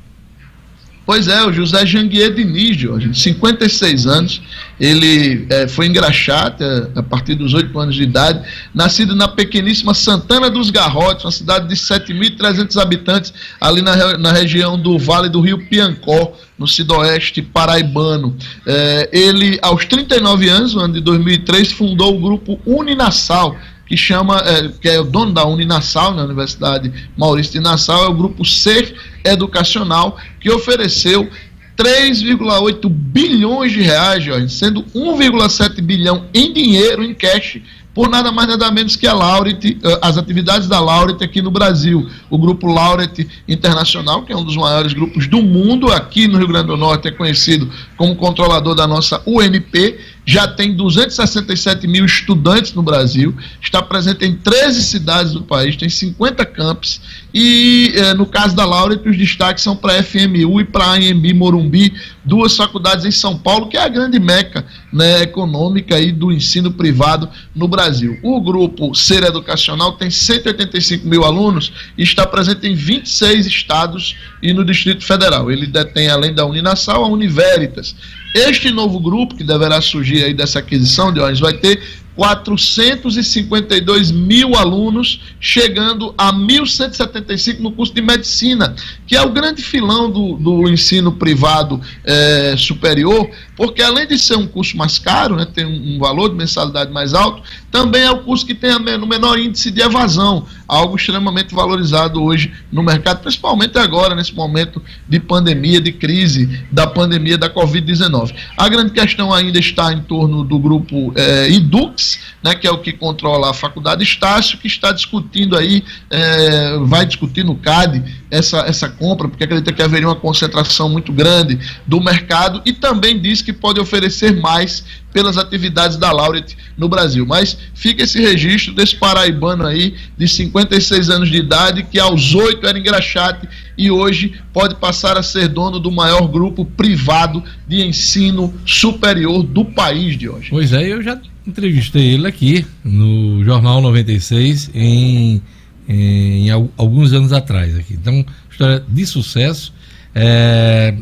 [1.06, 4.40] Pois é, o José Janguier Diniz, Jorge, 56 anos,
[4.78, 9.92] ele é, foi engraxate a, a, partir dos 8 anos de idade, nascido na pequeníssima
[9.92, 15.40] Santana dos Garrotes, uma cidade de 7.300 habitantes, ali na, na região do Vale do
[15.40, 18.36] Rio Piancó, no sudoeste paraibano.
[18.64, 23.56] É, ele, aos 39 anos, no ano de 2003, fundou o grupo Uninassal,
[23.90, 28.08] que chama, é, que é o dono da Uninassal, na Universidade Maurício de Nassau, é
[28.08, 31.28] o grupo Ser Educacional, que ofereceu
[31.76, 37.58] 3,8 bilhões de reais, Jorge, sendo 1,7 bilhão em dinheiro, em cash,
[37.92, 41.50] por nada mais nada menos que a Lauret, eh, as atividades da Lauret aqui no
[41.50, 42.08] Brasil.
[42.30, 46.46] O grupo Lauret Internacional, que é um dos maiores grupos do mundo, aqui no Rio
[46.46, 47.68] Grande do Norte, é conhecido
[48.00, 54.34] como controlador da nossa UNP, já tem 267 mil estudantes no Brasil, está presente em
[54.36, 56.98] 13 cidades do país, tem 50 campos,
[57.34, 60.94] e eh, no caso da Lauret, os destaques são para a FMU e para a
[60.94, 61.92] AMB Morumbi,
[62.24, 66.70] duas faculdades em São Paulo, que é a grande meca né, econômica aí do ensino
[66.70, 68.18] privado no Brasil.
[68.22, 74.52] O grupo Ser Educacional tem 185 mil alunos e está presente em 26 estados e
[74.52, 75.50] no Distrito Federal.
[75.50, 77.89] Ele detém, além da Uninasal, a Univeritas.
[78.34, 81.82] Este novo grupo, que deverá surgir aí dessa aquisição de ônibus, vai ter
[82.14, 88.74] 452 mil alunos, chegando a 1.175 no curso de medicina,
[89.06, 94.36] que é o grande filão do, do ensino privado é, superior, porque além de ser
[94.36, 98.22] um curso mais caro, né, tem um, valor de mensalidade mais alto, também é o
[98.22, 103.76] curso que tem o menor índice de evasão, algo extremamente valorizado hoje no mercado, principalmente
[103.76, 108.34] agora, nesse momento de pandemia, de crise da pandemia da Covid-19.
[108.56, 112.78] A grande questão ainda está em torno do grupo é, IDUX, né, que é o
[112.78, 118.58] que controla a faculdade Estácio, que está discutindo aí, é, vai discutir no CAD essa,
[118.60, 123.42] essa compra, porque acredita que haveria uma concentração muito grande do mercado e também diz
[123.42, 127.26] que pode oferecer mais pelas atividades da Lauret no Brasil.
[127.26, 132.66] Mas fica esse registro desse paraibano aí, de 56 anos de idade, que aos 8
[132.66, 138.54] era engraxate e hoje pode passar a ser dono do maior grupo privado de ensino
[138.64, 140.50] superior do país de hoje.
[140.50, 145.42] Pois é, eu já entrevistei ele aqui no Jornal 96 em,
[145.90, 147.76] em, em alguns anos atrás.
[147.76, 147.94] Aqui.
[147.94, 149.74] Então, história de sucesso.
[150.14, 150.94] É,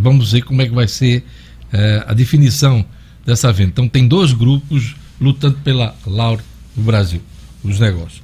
[0.00, 1.24] vamos ver como é que vai ser
[1.72, 2.84] é, a definição
[3.24, 3.70] dessa venda.
[3.70, 6.42] Então, tem dois grupos lutando pela Laura
[6.76, 7.22] no Brasil,
[7.62, 8.22] os negócios.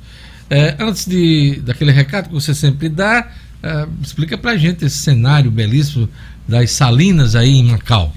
[0.50, 3.30] É, antes de, daquele recado que você sempre dá,
[3.62, 6.08] é, explica pra gente esse cenário belíssimo
[6.46, 8.12] das salinas aí em Macau.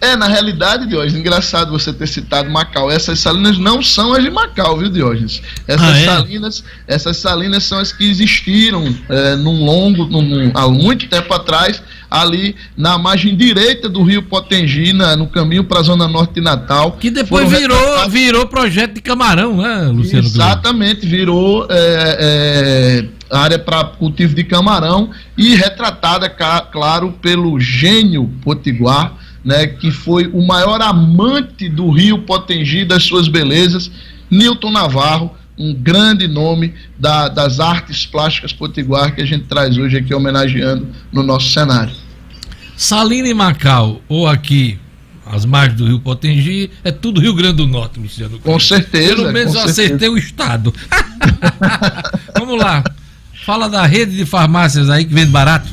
[0.00, 2.90] É, na realidade, Diógenes, engraçado você ter citado Macau.
[2.90, 5.42] Essas salinas não são as de Macau, viu, Diógenes?
[5.66, 6.04] Essas ah, é?
[6.04, 11.82] salinas, essas salinas são as que existiram é, num longo, num, há muito tempo atrás,
[12.10, 16.92] ali na margem direita do Rio Potengina, no caminho para a zona norte de Natal.
[16.92, 20.26] Que depois virou, virou projeto de camarão, né, Luciano?
[20.26, 29.27] Exatamente, virou é, é, área para cultivo de camarão e retratada, claro, pelo gênio potiguar
[29.44, 33.90] né, que foi o maior amante do Rio Potengi das suas belezas,
[34.30, 39.96] Newton Navarro, um grande nome da, das artes plásticas potiguar que a gente traz hoje
[39.96, 41.92] aqui homenageando no nosso cenário.
[42.76, 44.78] Salina e Macau, ou aqui
[45.30, 48.38] as margens do Rio Potengi, é tudo Rio Grande do Norte, Luciano.
[48.38, 49.16] Com certeza.
[49.16, 49.82] Pelo menos eu certeza.
[49.82, 50.72] acertei o estado.
[52.38, 52.82] Vamos lá.
[53.44, 55.68] Fala da rede de farmácias aí que vende barato.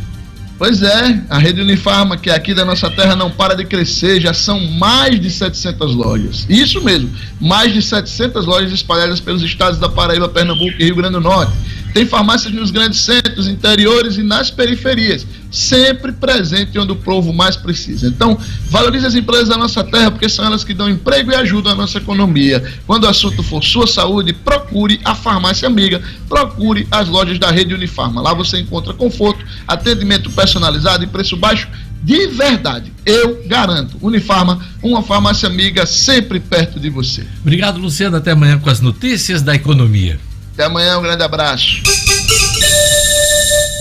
[0.57, 4.21] Pois é, a rede Unifarma, que é aqui da nossa terra não para de crescer,
[4.21, 6.45] já são mais de 700 lojas.
[6.49, 7.09] Isso mesmo,
[7.41, 11.51] mais de 700 lojas espalhadas pelos estados da Paraíba, Pernambuco e Rio Grande do Norte.
[11.93, 17.55] Tem farmácias nos grandes centros, interiores e nas periferias, sempre presente onde o povo mais
[17.55, 18.07] precisa.
[18.07, 18.37] Então,
[18.69, 21.75] valorize as empresas da nossa terra, porque são elas que dão emprego e ajudam a
[21.75, 22.63] nossa economia.
[22.87, 27.73] Quando o assunto for sua saúde, procure a farmácia amiga, procure as lojas da rede
[27.73, 28.21] Unifarma.
[28.21, 31.67] Lá você encontra conforto, atendimento personalizado e preço baixo
[32.05, 32.93] de verdade.
[33.03, 33.97] Eu garanto.
[33.99, 37.25] Unifarma, uma farmácia amiga sempre perto de você.
[37.41, 38.17] Obrigado, Luciano.
[38.17, 40.19] Até amanhã com as notícias da economia.
[40.53, 41.81] Até amanhã, um grande abraço.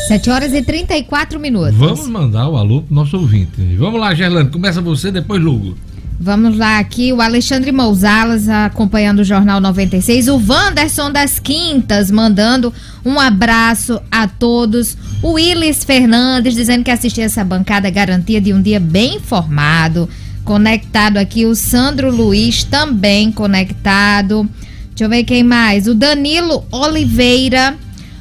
[0.09, 1.75] 7 horas e 34 minutos.
[1.75, 3.63] Vamos mandar o alô pro nosso ouvinte.
[3.79, 5.77] Vamos lá, Gerlando, começa você, depois Lugo.
[6.21, 12.73] Vamos lá aqui, o Alexandre Mousalas acompanhando o Jornal 96, o Wanderson das Quintas mandando
[13.05, 18.63] um abraço a todos, o Willis Fernandes dizendo que assistiu essa bancada garantia de um
[18.63, 20.09] dia bem informado,
[20.45, 24.49] conectado aqui, o Sandro Luiz também conectado,
[24.95, 25.89] Deixa eu ver quem mais.
[25.89, 27.77] O Danilo Oliveira,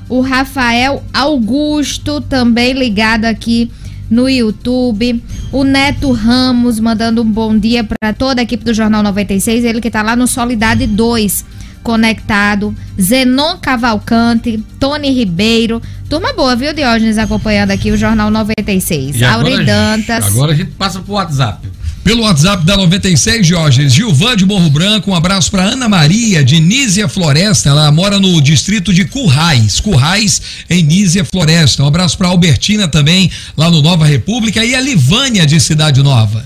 [0.10, 3.72] o Rafael Augusto, também ligado aqui
[4.10, 5.24] no YouTube.
[5.52, 9.82] O Neto Ramos mandando um bom dia para toda a equipe do Jornal 96, ele
[9.82, 11.46] que está lá no Solidade 2
[11.84, 15.82] conectado, Zenon Cavalcante, Tony Ribeiro.
[16.10, 19.18] Turma boa, viu, Diógenes, acompanhando aqui o Jornal 96.
[19.18, 20.26] E Auri agora, Dantas.
[20.26, 21.68] Agora a gente passa pro WhatsApp.
[22.04, 26.60] Pelo WhatsApp da 96, Jorge, Gilvan de Morro Branco, um abraço para Ana Maria de
[26.60, 31.82] Nízia Floresta, ela mora no distrito de Currais, Currais em Nízia Floresta.
[31.82, 36.46] Um abraço para Albertina também, lá no Nova República e a Livânia de Cidade Nova.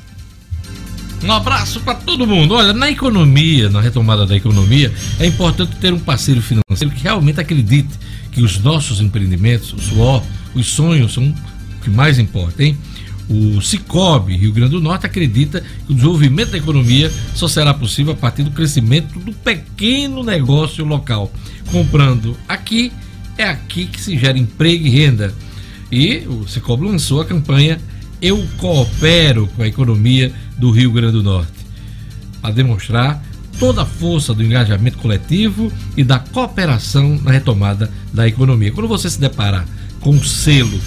[1.23, 2.53] Um abraço para todo mundo.
[2.53, 7.41] Olha, na economia, na retomada da economia, é importante ter um parceiro financeiro que realmente
[7.41, 7.89] acredite
[8.31, 10.21] que os nossos empreendimentos, o suor,
[10.53, 12.77] os sonhos são o que mais importa, hein?
[13.29, 18.13] O Cicobi Rio Grande do Norte acredita que o desenvolvimento da economia só será possível
[18.13, 21.31] a partir do crescimento do pequeno negócio local.
[21.71, 22.91] Comprando aqui,
[23.37, 25.33] é aqui que se gera emprego e renda.
[25.91, 27.79] E o Cicobi lançou a campanha
[28.21, 31.51] Eu Coopero com a Economia do Rio Grande do Norte,
[32.41, 33.21] a demonstrar
[33.59, 38.71] toda a força do engajamento coletivo e da cooperação na retomada da economia.
[38.71, 39.65] Quando você se deparar
[39.99, 40.79] com o selo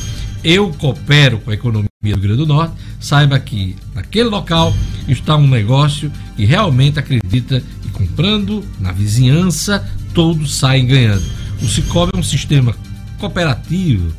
[0.42, 4.74] Eu Coopero com a Economia Rio Grande do Norte, saiba que naquele local
[5.06, 11.22] está um negócio que realmente acredita que comprando na vizinhança todos saem ganhando.
[11.60, 12.74] O Cicobi é um sistema
[13.18, 14.10] cooperativo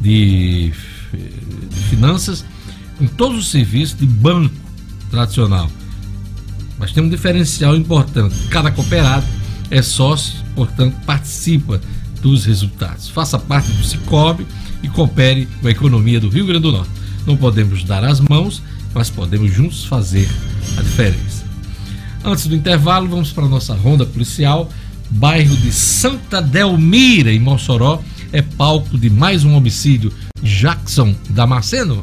[0.00, 0.72] de,
[1.12, 2.46] de finanças
[2.96, 4.54] com todos os serviços de banco
[5.10, 5.70] tradicional.
[6.78, 9.26] Mas tem um diferencial importante: cada cooperado
[9.70, 11.78] é sócio, portanto, participa
[12.22, 13.10] dos resultados.
[13.10, 14.46] Faça parte do Cicobi
[14.82, 16.97] e coopere com a economia do Rio Grande do Norte.
[17.28, 18.62] Não podemos dar as mãos,
[18.94, 20.26] mas podemos juntos fazer
[20.78, 21.44] a diferença.
[22.24, 24.70] Antes do intervalo, vamos para a nossa ronda policial.
[25.10, 30.10] Bairro de Santa Delmira, em Mossoró, é palco de mais um homicídio.
[30.42, 32.02] Jackson Damasceno.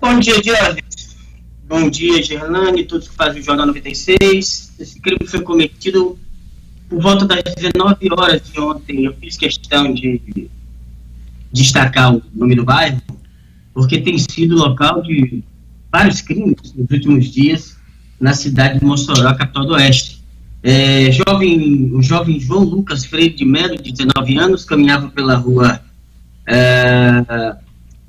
[0.00, 1.16] Bom dia, Diógenes.
[1.68, 4.74] Bom dia, Gerlane, todos que fazem o Jornal 96.
[4.78, 6.16] Esse crime foi cometido
[6.88, 9.04] por volta das 19 horas de ontem.
[9.04, 10.48] Eu fiz questão de
[11.52, 13.02] destacar o nome do bairro,
[13.74, 15.42] porque tem sido local de
[15.90, 17.76] vários crimes nos últimos dias
[18.20, 20.22] na cidade de Mossoró, capital do Oeste.
[20.62, 25.80] É, jovem, o jovem João Lucas Freire de Melo, de 19 anos, caminhava pela rua
[26.46, 27.24] é,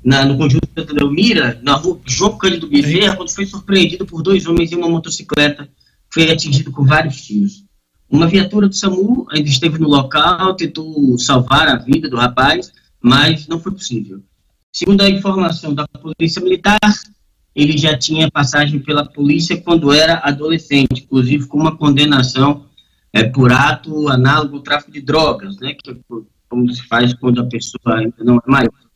[0.04, 4.46] na, no conjunto Santa Delmira, na rua João Cândido Bezerra, quando foi surpreendido por dois
[4.46, 5.68] homens em uma motocicleta,
[6.12, 7.64] foi atingido com vários tiros.
[8.08, 13.46] Uma viatura do SAMU ainda esteve no local, tentou salvar a vida do rapaz, mas
[13.46, 14.20] não foi possível.
[14.72, 16.78] Segundo a informação da Polícia Militar,
[17.54, 22.66] ele já tinha passagem pela polícia quando era adolescente, inclusive com uma condenação
[23.12, 25.96] é, por ato análogo ao tráfico de drogas, né, que é
[26.48, 28.89] como se faz quando a pessoa ainda não é maior.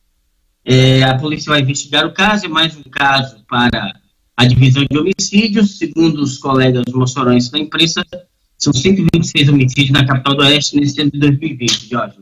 [0.65, 3.93] É, a polícia vai investigar o caso, é mais um caso para
[4.35, 5.77] a divisão de homicídios.
[5.77, 8.03] Segundo os colegas moçorões da imprensa,
[8.57, 12.17] são 126 homicídios na capital do Oeste nesse ano de 2020, Jorge.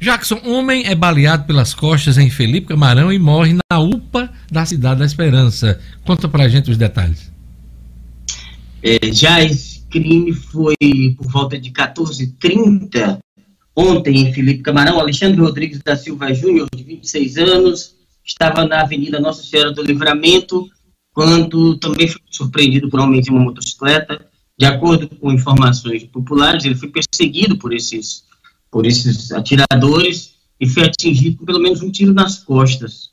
[0.00, 5.00] Jackson, homem é baleado pelas costas em Felipe Camarão e morre na UPA da Cidade
[5.00, 5.80] da Esperança.
[6.04, 7.30] Conta pra gente os detalhes.
[8.82, 10.76] É, já esse crime foi
[11.16, 13.18] por volta de 14h30
[13.80, 19.20] Ontem, em Felipe Camarão, Alexandre Rodrigues da Silva Júnior, de 26 anos, estava na Avenida
[19.20, 20.68] Nossa Senhora do Livramento,
[21.14, 24.26] quando também foi surpreendido por um homem em uma motocicleta.
[24.58, 28.24] De acordo com informações populares, ele foi perseguido por esses,
[28.68, 33.10] por esses atiradores e foi atingido com pelo menos um tiro nas costas.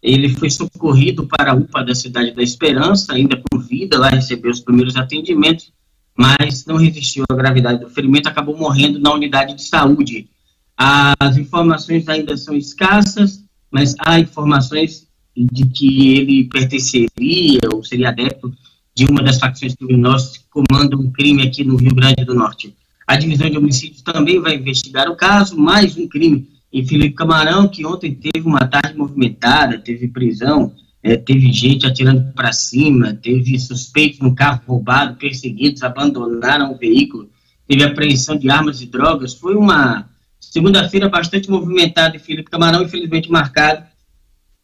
[0.00, 4.52] Ele foi socorrido para a UPA da Cidade da Esperança, ainda com vida, lá recebeu
[4.52, 5.72] os primeiros atendimentos
[6.16, 10.28] mas não resistiu à gravidade do ferimento, acabou morrendo na unidade de saúde.
[10.76, 15.06] As informações ainda são escassas, mas há informações
[15.36, 18.52] de que ele pertenceria ou seria adepto
[18.94, 22.74] de uma das facções criminosas que comandam um crime aqui no Rio Grande do Norte.
[23.06, 27.68] A divisão de homicídios também vai investigar o caso, mais um crime em Felipe Camarão,
[27.68, 33.58] que ontem teve uma tarde movimentada, teve prisão, é, teve gente atirando para cima, teve
[33.58, 37.30] suspeitos no carro roubado, perseguidos, abandonaram o veículo,
[37.66, 39.34] teve apreensão de armas e drogas.
[39.34, 40.08] Foi uma
[40.40, 43.84] segunda-feira bastante movimentada em Felipe Camarão, infelizmente marcado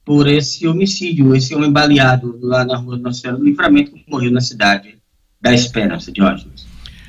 [0.05, 4.33] por esse homicídio, esse homem baleado lá na rua Nossa Senhora do Livramento, que morreu
[4.33, 4.97] na cidade
[5.41, 6.67] da Esperança, Diógenes.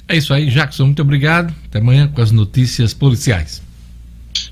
[0.07, 1.53] É isso aí, Jackson, muito obrigado.
[1.65, 3.63] Até amanhã com as notícias policiais.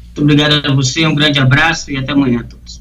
[0.08, 2.81] Muito obrigado a você, um grande abraço e até amanhã a todos.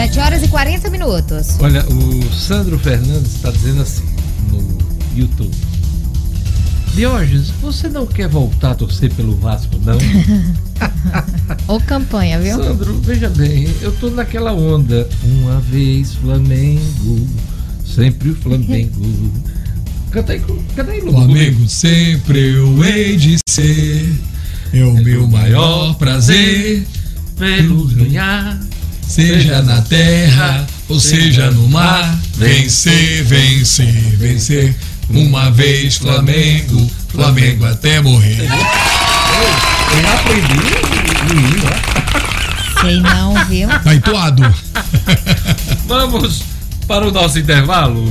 [0.00, 1.58] 7 horas e 40 minutos.
[1.60, 4.02] Olha, o Sandro Fernandes está dizendo assim
[4.48, 4.78] no
[5.14, 5.54] YouTube.
[6.94, 9.98] Diógenes, você não quer voltar a torcer pelo Vasco, não?
[11.68, 12.56] Ou campanha, viu?
[12.56, 15.06] Sandro, veja bem, eu tô naquela onda.
[15.22, 17.28] Uma vez Flamengo,
[17.84, 19.30] sempre o Flamengo.
[20.10, 20.42] Canta aí,
[20.74, 21.12] canta aí, Lu.
[21.12, 24.12] Flamengo sempre eu hei de ser.
[24.72, 26.86] É o meu maior prazer.
[27.36, 28.69] Pelo ganhar.
[29.10, 32.16] Seja na terra ou seja no mar.
[32.36, 34.72] Vencer, vencer, vencer.
[35.08, 38.48] Uma vez Flamengo, Flamengo até morrer.
[39.90, 41.64] Eu aprendi, menino.
[42.80, 43.68] Sei não, viu?
[43.82, 44.54] Tá entoado.
[45.86, 46.44] Vamos
[46.86, 48.08] para o nosso intervalo.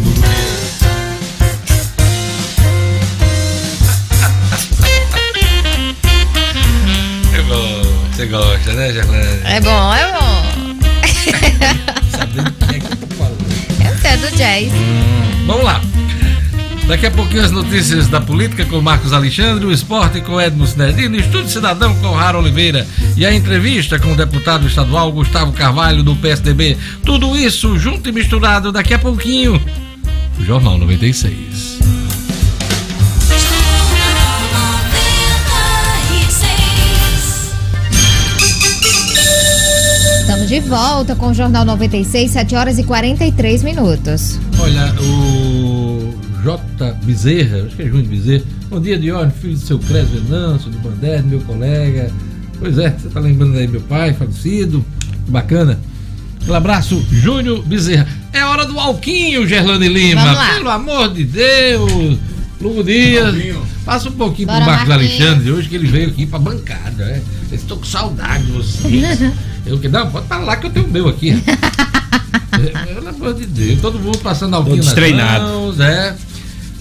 [8.20, 9.42] Você gosta, né, Jacqueline?
[9.46, 10.19] É bom, é bom.
[12.12, 13.46] Sabendo quem é que eu tô falando.
[13.94, 14.72] Esse é do jazz.
[15.46, 15.82] Vamos lá.
[16.90, 21.18] Daqui a pouquinho as notícias da política com Marcos Alexandre, o esporte com Edmo Sinedino,
[21.18, 26.16] Estúdio Cidadão com Raro Oliveira e a entrevista com o deputado estadual Gustavo Carvalho do
[26.16, 26.76] PSDB.
[27.06, 29.62] Tudo isso junto e misturado daqui a pouquinho.
[30.40, 31.69] O Jornal 96.
[40.50, 44.40] De volta com o Jornal 96, 7 horas e 43 minutos.
[44.58, 46.12] Olha, o
[46.44, 46.92] J.
[47.04, 48.44] Bezerra, acho que é Júnior Bezerra.
[48.68, 52.12] Bom dia, Diógenes, filho do seu Clésio Venâncio, do Bandeira, meu colega.
[52.58, 54.84] Pois é, você tá lembrando aí meu pai, falecido.
[55.24, 55.80] Que bacana.
[56.48, 58.08] Um abraço, Júnior Bezerra.
[58.34, 60.20] É hora do Alquinho, Gerlane Lima.
[60.20, 60.54] Vamos lá.
[60.56, 62.18] Pelo amor de Deus.
[62.60, 63.36] Lugo Dias.
[63.86, 65.22] Passa um pouquinho Bora, pro Marcos Marquinhos.
[65.22, 67.06] Alexandre hoje, que ele veio aqui pra bancada.
[67.06, 67.22] né?
[67.52, 69.20] Estou com saudade de vocês.
[69.66, 71.42] Eu que não, pode falar que eu tenho o meu aqui.
[72.52, 76.14] É, Pelo amor de Deus, todo mundo passando alquinho nas mãos, é.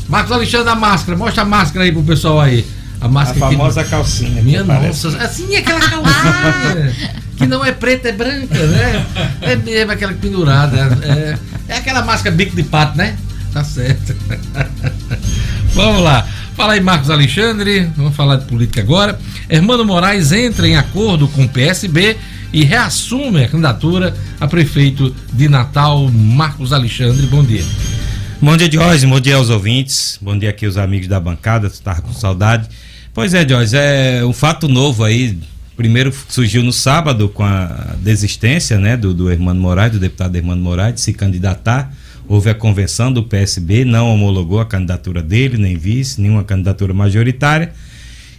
[0.08, 2.66] Marcos Alexandre, a máscara, mostra a máscara aí pro pessoal aí.
[3.00, 4.42] A A máscara que- famosa calcinha.
[4.42, 5.06] minha que parece.
[5.06, 6.92] nossa, assim é aquela calcinha
[7.36, 9.06] que não é preta, é branca, né?
[9.42, 10.98] É mesmo aquela pendurada.
[11.02, 11.38] É,
[11.68, 13.16] é aquela máscara bico de pato, né?
[13.52, 14.14] Tá certo.
[15.74, 16.26] Vamos lá.
[16.54, 17.88] Fala aí, Marcos Alexandre.
[17.96, 19.18] Vamos falar de política agora.
[19.48, 22.16] Hermano Moraes entra em acordo com o PSB
[22.52, 26.08] e reassume a candidatura a prefeito de Natal.
[26.10, 27.64] Marcos Alexandre, bom dia.
[28.40, 29.06] Bom dia, Jorge.
[29.06, 30.18] Bom dia aos ouvintes.
[30.20, 31.66] Bom dia aqui aos amigos da bancada.
[31.66, 32.68] Estava com saudade.
[33.14, 35.38] Pois é, Jorge, é um fato novo aí.
[35.76, 40.60] Primeiro surgiu no sábado com a desistência né, do, do Hermano Moraes, do deputado Hermano
[40.60, 41.92] Moraes, de se candidatar.
[42.28, 47.72] Houve a convenção do PSB, não homologou a candidatura dele, nem vice, nenhuma candidatura majoritária.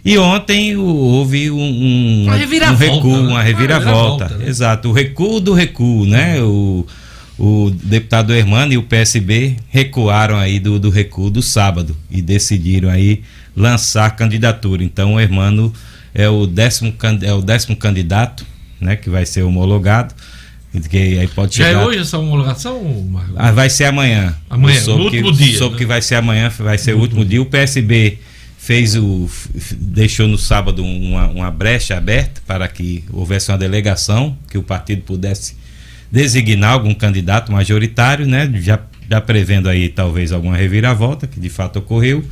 [0.04, 3.18] E ontem houve um, um, Uma um reviravolta, recuo, né?
[3.18, 4.24] uma Uma reviravolta.
[4.24, 4.48] reviravolta, né?
[4.48, 6.40] Exato, o recuo do recuo, né?
[6.40, 6.86] O,
[7.38, 12.88] o deputado Hermano e o PSB recuaram aí do, do recuo do sábado e decidiram
[12.88, 13.22] aí
[13.56, 14.84] lançar candidatura.
[14.84, 15.72] Então o Hermano
[16.14, 18.46] é o décimo, é o décimo candidato,
[18.80, 18.94] né?
[18.96, 20.14] Que vai ser homologado.
[20.88, 21.86] Que aí pode Já é chegar.
[21.86, 23.34] hoje essa homologação, Marcos?
[23.36, 24.36] Ah, vai ser amanhã.
[24.48, 25.78] Amanhã, Eu soube no que, último dia, Soube né?
[25.78, 27.42] que vai ser amanhã, vai ser o último dia.
[27.42, 28.18] O PSB
[28.56, 29.28] fez o.
[29.76, 35.02] deixou no sábado uma, uma brecha aberta para que houvesse uma delegação, que o partido
[35.02, 35.56] pudesse
[36.10, 38.48] designar algum candidato majoritário, né?
[38.56, 38.78] Já,
[39.10, 42.24] já prevendo aí talvez alguma reviravolta, que de fato ocorreu.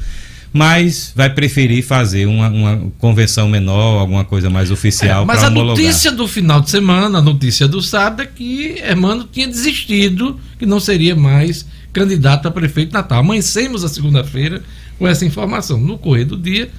[0.53, 5.49] Mas vai preferir fazer uma, uma convenção menor, alguma coisa mais oficial É, mas a
[5.49, 5.76] homologar.
[5.84, 10.64] notícia do final de semana, a notícia do sábado é que Hermano tinha desistido, que
[10.64, 13.20] não seria mais candidato a prefeito de Natal.
[13.20, 14.62] Amanhecemos a segunda-feira
[14.99, 15.78] com essa informação.
[15.78, 16.70] No correr do dia,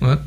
[0.00, 0.18] né,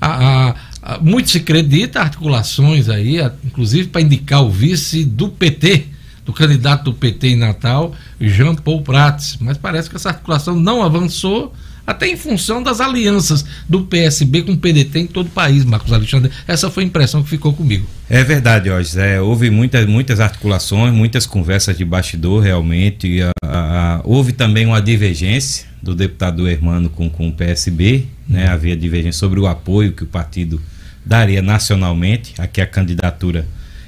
[0.00, 0.06] a-
[0.50, 5.86] a- a- muito se acredita, articulações aí, inclusive para indicar o vice do PT,
[6.26, 9.38] do candidato do PT em Natal, Jean Paul Prats.
[9.40, 11.52] Mas parece que essa articulação não avançou,
[11.86, 15.92] até em função das alianças do PSB com o PDT em todo o país, Marcos
[15.92, 16.30] Alexandre.
[16.46, 17.86] Essa foi a impressão que ficou comigo.
[18.08, 18.98] É verdade, Jorge.
[19.00, 23.06] É, houve muitas, muitas articulações, muitas conversas de bastidor, realmente.
[23.08, 28.06] e a- a- a- houve também uma divergência do deputado Hermano com, com o PSB.
[28.28, 28.46] Né?
[28.48, 30.62] Havia divergência sobre o apoio que o partido
[31.04, 33.46] daria nacionalmente aqui a candidatura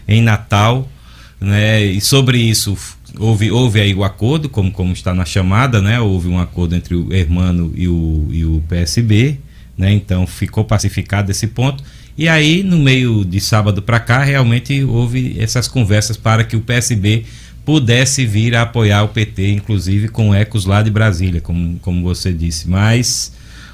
[0.08, 0.88] em Natal.
[1.40, 1.84] Né?
[1.84, 2.76] E sobre isso
[3.18, 6.00] houve, houve aí o acordo, como, como está na chamada, né?
[6.00, 9.38] houve um acordo entre o Hermano e o, e o PSB.
[9.76, 9.92] né?
[9.92, 11.82] Então ficou pacificado esse ponto.
[12.16, 16.60] E aí, no meio de sábado para cá, realmente houve essas conversas para que o
[16.60, 17.24] PSB
[17.64, 22.32] pudesse vir a apoiar o PT, inclusive com ecos lá de Brasília, como, como você
[22.32, 22.68] disse.
[22.68, 23.32] Mas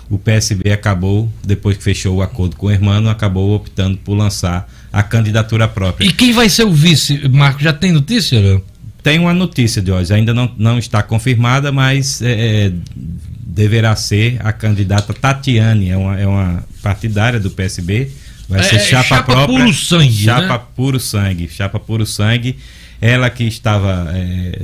[0.08, 4.70] o PSB acabou, depois que fechou o acordo com o Hermano, acabou optando por lançar
[4.92, 6.06] a candidatura própria.
[6.06, 7.62] E quem vai ser o vice, Marco?
[7.62, 8.40] Já tem notícia?
[8.40, 8.62] Não?
[9.02, 14.38] Tem uma notícia de hoje, ainda não, não está confirmada, mas é, é deverá ser
[14.40, 18.10] a candidata Tatiane, é uma, é uma partidária do PSB
[18.50, 19.58] Vai ser é, chapa, chapa própria.
[19.58, 20.12] puro sangue.
[20.12, 20.60] Chapa né?
[20.74, 21.48] puro sangue.
[21.48, 22.56] Chapa puro sangue.
[23.00, 24.58] Ela que estava é,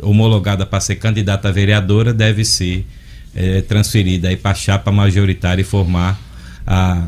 [0.00, 2.86] homologada para ser candidata a vereadora deve ser
[3.34, 6.18] é, transferida para a chapa majoritária e formar
[6.64, 7.04] a,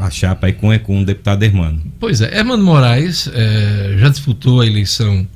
[0.00, 1.80] a chapa aí com, com o deputado Hermano.
[2.00, 5.26] Pois é, Hermano Moraes é, já disputou a eleição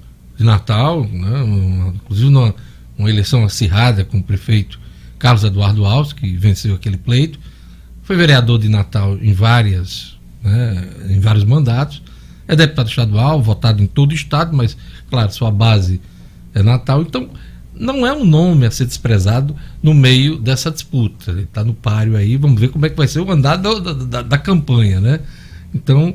[0.42, 2.54] de Natal, né, uma, inclusive numa,
[2.98, 4.78] uma eleição acirrada com o prefeito
[5.18, 7.38] Carlos Eduardo Alves, que venceu aquele pleito.
[8.02, 12.02] Foi vereador de Natal em várias né, em vários mandatos.
[12.46, 14.76] É deputado estadual, votado em todo o estado, mas,
[15.08, 16.00] claro, sua base
[16.52, 17.02] é Natal.
[17.02, 17.30] Então,
[17.74, 21.30] não é um nome a ser desprezado no meio dessa disputa.
[21.30, 23.92] Ele está no páreo aí, vamos ver como é que vai ser o andado da,
[23.92, 25.20] da, da campanha, né?
[25.72, 26.14] Então,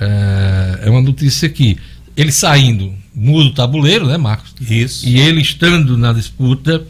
[0.00, 1.78] é, é, uma notícia que
[2.16, 4.54] ele saindo, muda o tabuleiro, né, Marcos?
[4.60, 5.06] Isso.
[5.06, 6.86] E ele estando na disputa,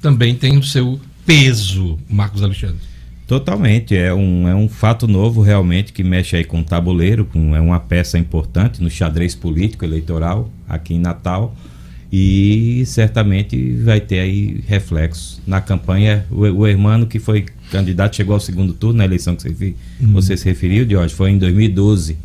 [0.00, 2.90] também tem o seu peso, Marcos Alexandre.
[3.26, 7.54] Totalmente, é um, é um fato novo realmente que mexe aí com o tabuleiro, com,
[7.54, 11.54] é uma peça importante no xadrez político eleitoral aqui em Natal
[12.12, 16.26] e certamente vai ter aí reflexos na campanha.
[16.28, 20.12] O, o Hermano que foi candidato chegou ao segundo turno na eleição que você, hum.
[20.12, 22.16] você se referiu, de hoje, foi em 2012.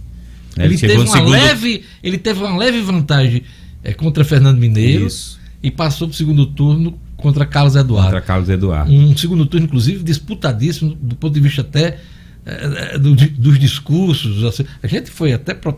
[0.58, 1.32] Ele, ele, teve uma segundo...
[1.32, 3.44] leve, ele teve uma leve vantagem
[3.84, 5.40] é, contra Fernando Mineiro Isso.
[5.62, 8.08] e passou para o segundo turno contra Carlos Eduardo.
[8.08, 8.92] Contra Carlos Eduardo.
[8.92, 12.00] Um segundo turno, inclusive, disputadíssimo do ponto de vista até
[12.46, 14.44] é, do, dos discursos.
[14.44, 14.66] Assim.
[14.82, 15.54] A gente foi até.
[15.54, 15.78] Pro,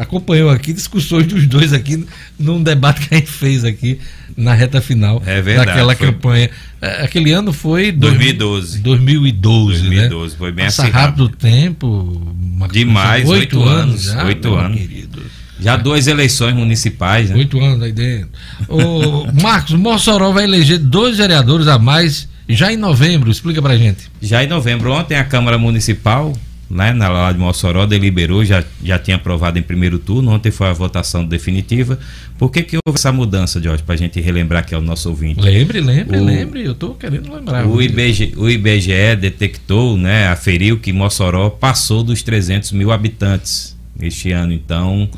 [0.00, 2.06] acompanhou aqui discussões dos dois aqui
[2.38, 3.98] num debate que a gente fez aqui
[4.36, 6.06] na reta final é verdade, daquela foi...
[6.06, 6.50] campanha.
[6.80, 8.78] É, aquele ano foi 2012.
[8.78, 10.38] 2012, 2012 né?
[10.38, 12.34] foi bem Passa rápido o tempo.
[12.70, 14.08] Demais, oito anos.
[14.08, 14.78] Oito anos.
[14.78, 15.22] Querido.
[15.60, 17.36] Já duas eleições municipais, né?
[17.36, 18.30] Oito anos aí dentro.
[18.68, 23.30] O Marcos, Mossoró vai eleger dois vereadores a mais já em novembro.
[23.30, 24.10] Explica pra gente.
[24.20, 24.92] Já em novembro.
[24.92, 26.32] Ontem a Câmara Municipal,
[26.72, 30.30] né, na lá de Mossoró, deliberou, já, já tinha aprovado em primeiro turno.
[30.32, 31.98] Ontem foi a votação definitiva.
[32.38, 33.82] Por que, que houve essa mudança, Jorge?
[33.82, 35.40] Pra gente relembrar que é o nosso ouvinte.
[35.40, 36.64] Lembre, lembre, o, lembre.
[36.64, 37.66] Eu tô querendo lembrar.
[37.66, 44.32] O IBGE, o IBGE detectou, né, aferiu que Mossoró passou dos 300 mil habitantes este
[44.32, 44.52] ano.
[44.52, 45.08] Então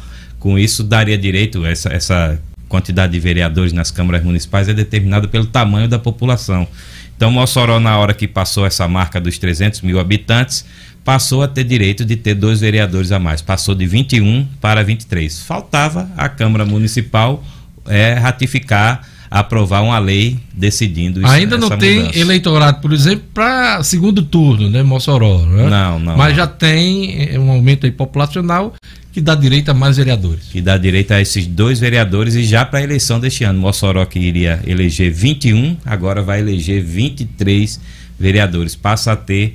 [0.44, 2.38] com isso, daria direito, essa, essa
[2.68, 6.68] quantidade de vereadores nas câmaras municipais é determinada pelo tamanho da população.
[7.16, 10.66] Então, Mossoró, na hora que passou essa marca dos 300 mil habitantes,
[11.05, 13.42] passou a ter direito de ter dois vereadores a mais.
[13.42, 15.40] Passou de 21 para 23.
[15.40, 17.44] Faltava a Câmara Municipal
[17.86, 21.28] é, ratificar aprovar uma lei decidindo isso.
[21.28, 22.18] Ainda não tem mudança.
[22.18, 25.68] eleitorado, por exemplo, para segundo turno, né, Mossoró, né?
[25.68, 26.16] Não, não.
[26.16, 28.72] Mas já tem um aumento populacional
[29.12, 30.44] que dá direito a mais vereadores.
[30.52, 33.59] Que dá direito a esses dois vereadores e já para a eleição deste ano.
[33.59, 37.80] Mossoró que iria eleger 21, agora vai eleger 23
[38.18, 38.76] vereadores.
[38.76, 39.55] Passa a ter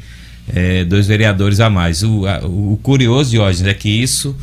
[0.54, 2.04] é, dois vereadores a mais.
[2.04, 4.36] O, a, o curioso, Diógenes, é que isso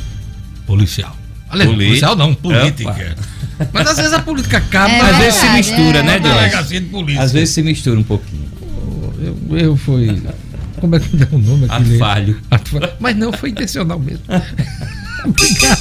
[0.66, 1.16] policial.
[1.50, 3.16] Olha, policial não, política.
[3.72, 4.92] Mas às vezes a política acaba.
[4.92, 6.20] É às vezes se mistura, é, né,
[6.90, 7.22] polícia.
[7.22, 8.46] Às vezes se mistura um pouquinho.
[9.20, 10.22] Eu, eu fui.
[10.80, 11.94] Como é que deu o nome aqui?
[11.94, 12.40] Atfalho.
[13.00, 14.24] Mas não, foi intencional mesmo.
[15.24, 15.80] Obrigado,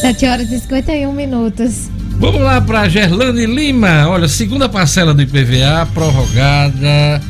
[0.00, 1.90] 7 horas e 51 minutos.
[2.18, 4.06] Vamos lá para Gerlane Lima.
[4.08, 7.20] Olha, segunda parcela do IPVA prorrogada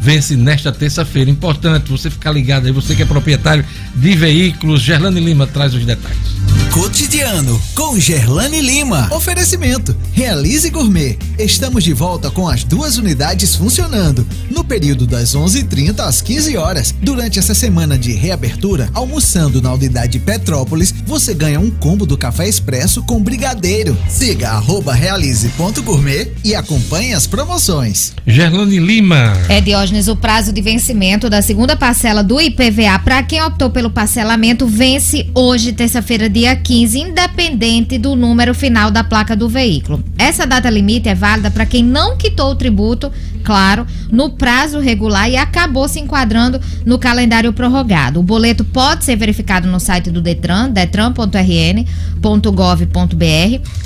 [0.00, 1.30] vence nesta terça-feira.
[1.30, 4.80] Importante você ficar ligado aí, você que é proprietário de veículos.
[4.80, 6.37] Gerlane Lima traz os detalhes.
[6.78, 9.08] Cotidiano com Gerlane Lima.
[9.10, 9.96] Oferecimento.
[10.12, 11.18] Realize Gourmet.
[11.36, 16.94] Estamos de volta com as duas unidades funcionando no período das 11:30 às 15 horas.
[17.02, 22.48] Durante essa semana de reabertura, almoçando na unidade Petrópolis, você ganha um combo do café
[22.48, 23.98] expresso com brigadeiro.
[24.08, 28.12] Siga arroba realize.gourmet e acompanhe as promoções.
[28.24, 29.32] Gerlane Lima.
[29.48, 33.90] É Diógenes, o prazo de vencimento da segunda parcela do IPVA para quem optou pelo
[33.90, 40.02] parcelamento vence hoje, terça-feira, dia 15, independente do número final da placa do veículo.
[40.18, 45.30] Essa data limite é válida para quem não quitou o tributo, claro, no prazo regular
[45.30, 48.20] e acabou se enquadrando no calendário prorrogado.
[48.20, 51.88] O boleto pode ser verificado no site do Detran, detran.rn.gov.br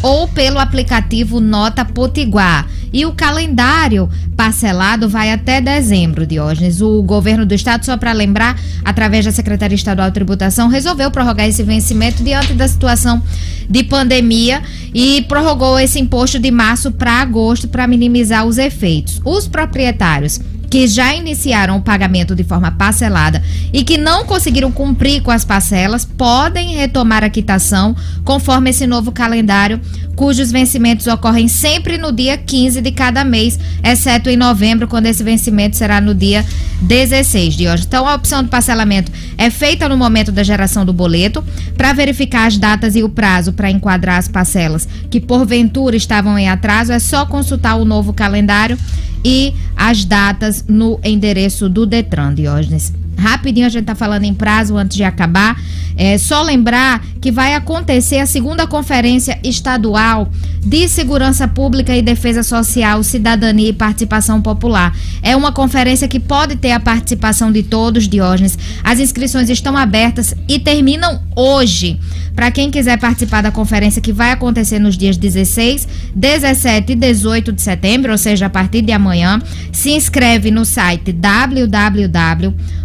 [0.02, 2.68] ou pelo aplicativo Nota Potiguar.
[2.92, 6.82] E o calendário parcelado vai até dezembro, Diógenes.
[6.82, 11.48] O governo do estado, só para lembrar, através da Secretaria Estadual de Tributação, resolveu prorrogar
[11.48, 13.22] esse vencimento diante da situação
[13.68, 19.20] de pandemia e prorrogou esse imposto de março para agosto para minimizar os efeitos.
[19.42, 20.40] Os proprietários
[20.72, 23.42] que já iniciaram o pagamento de forma parcelada
[23.74, 27.94] e que não conseguiram cumprir com as parcelas podem retomar a quitação
[28.24, 29.78] conforme esse novo calendário,
[30.16, 35.22] cujos vencimentos ocorrem sempre no dia 15 de cada mês, exceto em novembro, quando esse
[35.22, 36.42] vencimento será no dia
[36.80, 37.84] 16 de hoje.
[37.86, 41.44] Então, a opção de parcelamento é feita no momento da geração do boleto.
[41.76, 46.48] Para verificar as datas e o prazo para enquadrar as parcelas que porventura estavam em
[46.48, 48.78] atraso, é só consultar o novo calendário
[49.24, 52.92] e as datas no endereço do Detran, Diógenes.
[53.16, 55.56] Rapidinho a gente tá falando em prazo antes de acabar.
[55.96, 60.28] É só lembrar que vai acontecer a segunda conferência estadual
[60.60, 64.96] de segurança pública e defesa social, cidadania e participação popular.
[65.22, 68.58] É uma conferência que pode ter a participação de todos, Diógenes.
[68.82, 72.00] As inscrições estão abertas e terminam hoje.
[72.34, 77.52] Para quem quiser participar da conferência que vai acontecer nos dias 16, 17 e 18
[77.52, 79.40] de setembro, ou seja, a partir de amanhã,
[79.70, 82.82] se inscreve no site www.conectarne.com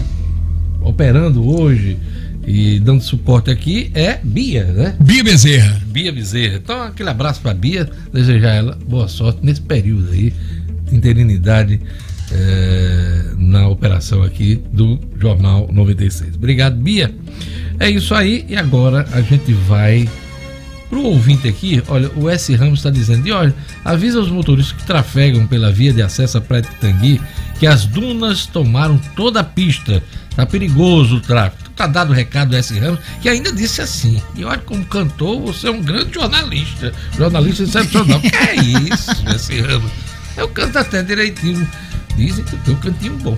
[0.81, 1.97] operando hoje
[2.45, 4.95] e dando suporte aqui é Bia, né?
[4.99, 5.81] Bia Bezerra.
[5.85, 6.55] Bia Bezerra.
[6.55, 10.33] Então, aquele abraço pra Bia, desejar ela boa sorte nesse período aí,
[10.85, 11.79] de interinidade
[12.31, 16.35] eh, na operação aqui do Jornal 96.
[16.35, 17.13] Obrigado, Bia.
[17.79, 20.07] É isso aí, e agora a gente vai
[20.89, 21.81] pro ouvinte aqui.
[21.87, 22.53] Olha, o S.
[22.55, 26.41] Ramos está dizendo: e olha, avisa os motoristas que trafegam pela via de acesso à
[26.41, 27.19] Praia de Tangui
[27.61, 30.01] que as dunas tomaram toda a pista.
[30.35, 31.60] Tá perigoso o tráfego.
[31.75, 32.77] Tá dado o recado do S.
[32.77, 34.21] Ramos, que ainda disse assim.
[34.35, 36.93] E olha como cantou, você é um grande jornalista.
[37.17, 38.19] Jornalista excepcional.
[38.21, 39.61] que é isso, S.
[39.61, 39.91] Ramos?
[40.37, 41.67] Eu canto até direitinho.
[42.15, 43.37] Dizem que eu tenho um cantinho bom.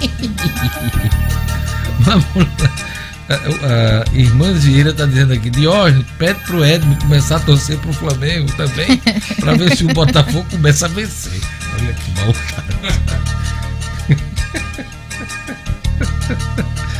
[2.00, 2.88] Vamos lá.
[3.28, 7.76] A, a, a irmã Vieira tá dizendo aqui, Diógenes, pede pro Edmo começar a torcer
[7.78, 8.96] pro Flamengo também,
[9.38, 11.38] pra ver se o Botafogo começa a vencer.
[11.74, 12.34] Olha que mal,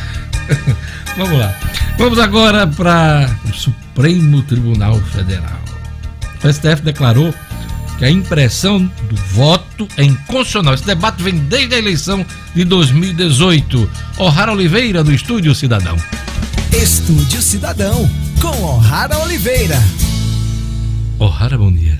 [1.17, 1.55] Vamos lá.
[1.97, 5.59] Vamos agora para o Supremo Tribunal Federal.
[6.43, 7.33] O STF declarou
[7.97, 10.73] que a impressão do voto é inconstitucional.
[10.73, 12.25] Esse debate vem desde a eleição
[12.55, 13.89] de 2018.
[14.17, 15.97] O'Hara Oliveira, do Estúdio Cidadão.
[16.71, 18.09] Estúdio Cidadão,
[18.41, 19.75] com O'Hara Oliveira.
[21.19, 21.99] O'Hara, bom dia.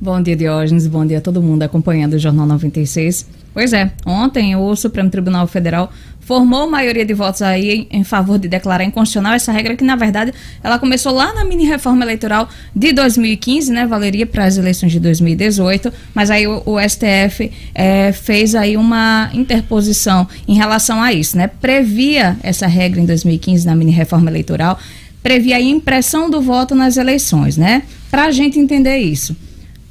[0.00, 0.86] Bom dia, Diógenes.
[0.86, 3.26] Bom dia a todo mundo acompanhando o Jornal 96.
[3.54, 5.90] Pois é, ontem o Supremo Tribunal Federal
[6.28, 10.34] formou maioria de votos aí em, favor de declarar inconstitucional essa regra que, na verdade,
[10.62, 13.86] ela começou lá na mini reforma eleitoral de 2015, né?
[13.86, 19.30] Valeria para as eleições de 2018, mas aí o, o STF é, fez aí uma
[19.32, 21.46] interposição em relação a isso, né?
[21.46, 24.78] Previa essa regra em 2015 na mini reforma eleitoral,
[25.22, 27.84] previa a impressão do voto nas eleições, né?
[28.10, 29.34] Para a gente entender isso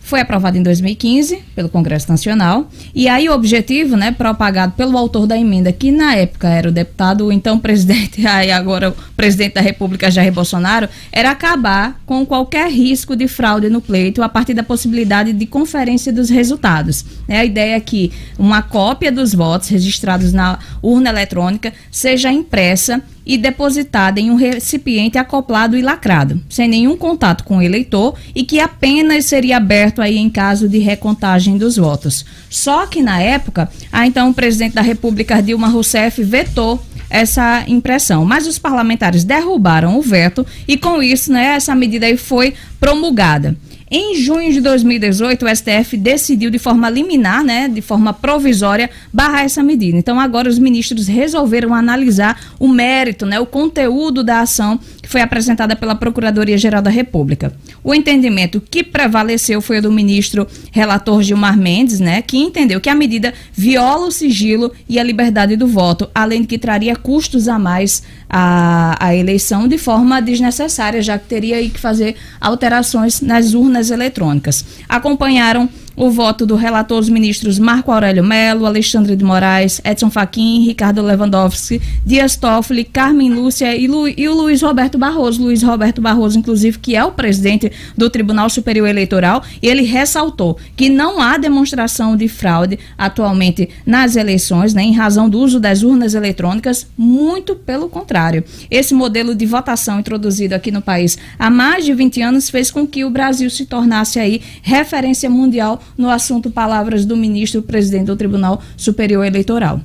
[0.08, 5.28] foi aprovado em 2015 pelo Congresso Nacional e aí o objetivo, né, propagado pelo autor
[5.28, 9.56] da emenda, que na época era o deputado, o então presidente, aí agora o presidente
[9.56, 14.54] da República Jair Bolsonaro, era acabar com qualquer risco de fraude no pleito a partir
[14.54, 17.04] da possibilidade de conferência dos resultados.
[17.28, 23.04] É a ideia é que uma cópia dos votos registrados na urna eletrônica seja impressa
[23.28, 28.44] e depositada em um recipiente acoplado e lacrado, sem nenhum contato com o eleitor e
[28.44, 32.26] que apenas seria aberto aí em caso de recontagem dos votos.
[32.50, 38.48] Só que na época, a então presidente da República Dilma Rousseff vetou essa impressão, mas
[38.48, 43.58] os parlamentares derrubaram o veto e com isso, né, essa medida aí foi promulgada.
[43.90, 49.46] Em junho de 2018, o STF decidiu de forma liminar, né, de forma provisória, barrar
[49.46, 49.98] essa medida.
[49.98, 54.78] Então, agora os ministros resolveram analisar o mérito, né, o conteúdo da ação
[55.08, 57.54] que foi apresentada pela Procuradoria-Geral da República.
[57.82, 62.90] O entendimento que prevaleceu foi o do ministro relator Gilmar Mendes, né, que entendeu que
[62.90, 67.48] a medida viola o sigilo e a liberdade do voto, além de que traria custos
[67.48, 73.54] a mais à, à eleição de forma desnecessária, já que teria que fazer alterações nas
[73.54, 74.66] urnas eletrônicas.
[74.90, 80.64] Acompanharam o voto do relator os ministros Marco Aurélio Melo, Alexandre de Moraes, Edson Fachin,
[80.64, 85.42] Ricardo Lewandowski, Dias Toffoli, Carmen Lúcia e, Lu, e o Luiz Roberto Barroso.
[85.42, 90.58] Luiz Roberto Barroso, inclusive, que é o presidente do Tribunal Superior Eleitoral, e ele ressaltou
[90.76, 95.82] que não há demonstração de fraude atualmente nas eleições, né, em razão do uso das
[95.82, 98.44] urnas eletrônicas, muito pelo contrário.
[98.70, 102.86] Esse modelo de votação introduzido aqui no país há mais de 20 anos fez com
[102.86, 108.16] que o Brasil se tornasse aí referência mundial no assunto palavras do ministro presidente do
[108.16, 109.82] Tribunal Superior Eleitoral.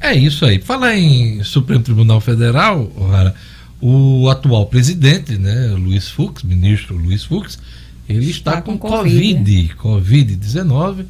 [0.00, 0.60] É isso aí.
[0.60, 2.90] Falar em Supremo Tribunal Federal,
[3.80, 7.58] o atual presidente, né, Luiz Fux, ministro Luiz Fux,
[8.08, 11.04] ele está, está com, com Covid, Covid-19,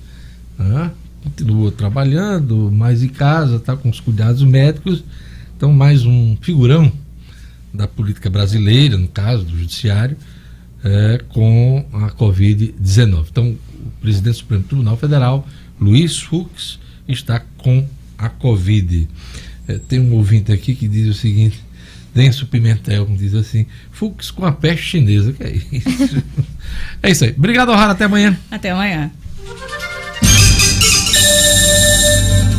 [0.59, 0.91] né,
[1.23, 5.05] continua trabalhando, mais em casa, está com os cuidados médicos,
[5.57, 6.91] então mais um figurão
[7.73, 10.17] da política brasileira, no caso do judiciário,
[10.83, 13.27] é, com a Covid-19.
[13.31, 13.57] Então,
[14.01, 15.47] presidente do Supremo Tribunal Federal,
[15.81, 17.87] Luiz Fux, está com
[18.17, 19.09] a Covid.
[19.67, 21.63] É, tem um ouvinte aqui que diz o seguinte:
[22.15, 25.33] Denso Pimentel diz assim: Fux com a peste chinesa.
[25.33, 26.23] Que é isso?
[27.03, 27.35] é isso aí.
[27.37, 27.93] Obrigado, Rara.
[27.93, 28.39] Até amanhã.
[28.51, 29.11] Até amanhã.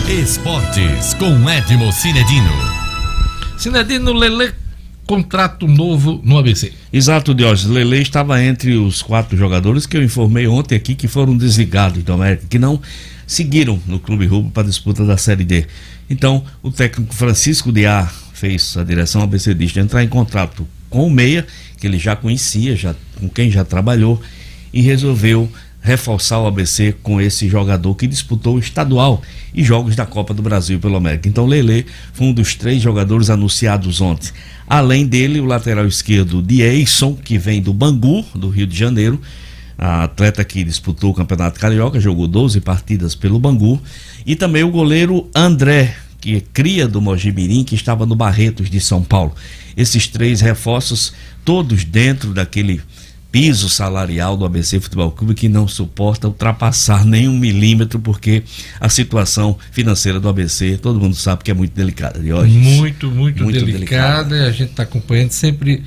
[0.07, 2.51] Esportes com Edmo Cinedino.
[3.57, 4.51] Cinedino Lelê
[5.09, 6.71] contrato novo no ABC.
[6.93, 7.75] Exato, Diógenes.
[7.75, 12.13] Lele estava entre os quatro jogadores que eu informei ontem aqui que foram desligados do
[12.13, 12.79] América, que não
[13.25, 15.65] seguiram no Clube Rubro para a disputa da Série D.
[16.11, 21.09] Então, o técnico Francisco de A fez a direção ABCdista entrar em contrato com o
[21.09, 21.47] Meia,
[21.79, 24.21] que ele já conhecia, já, com quem já trabalhou,
[24.71, 25.49] e resolveu
[25.81, 29.21] reforçar o ABC com esse jogador que disputou o estadual
[29.53, 31.27] e jogos da Copa do Brasil pelo América.
[31.27, 34.31] Então, Lele foi um dos três jogadores anunciados ontem.
[34.67, 39.19] Além dele, o lateral esquerdo Dieison, que vem do Bangu, do Rio de Janeiro,
[39.77, 43.81] a atleta que disputou o Campeonato Carioca, jogou 12 partidas pelo Bangu,
[44.25, 48.81] e também o goleiro André, que é cria do Mojimirim, que estava no Barretos de
[48.81, 49.33] São Paulo.
[49.77, 51.13] Esses três reforços,
[51.45, 52.81] todos dentro daquele
[53.31, 58.43] piso salarial do ABC Futebol Clube que não suporta ultrapassar nem um milímetro porque
[58.79, 63.11] a situação financeira do ABC todo mundo sabe que é muito delicada de hoje muito
[63.11, 64.49] muito, muito delicada, delicada.
[64.49, 65.83] a gente está acompanhando sempre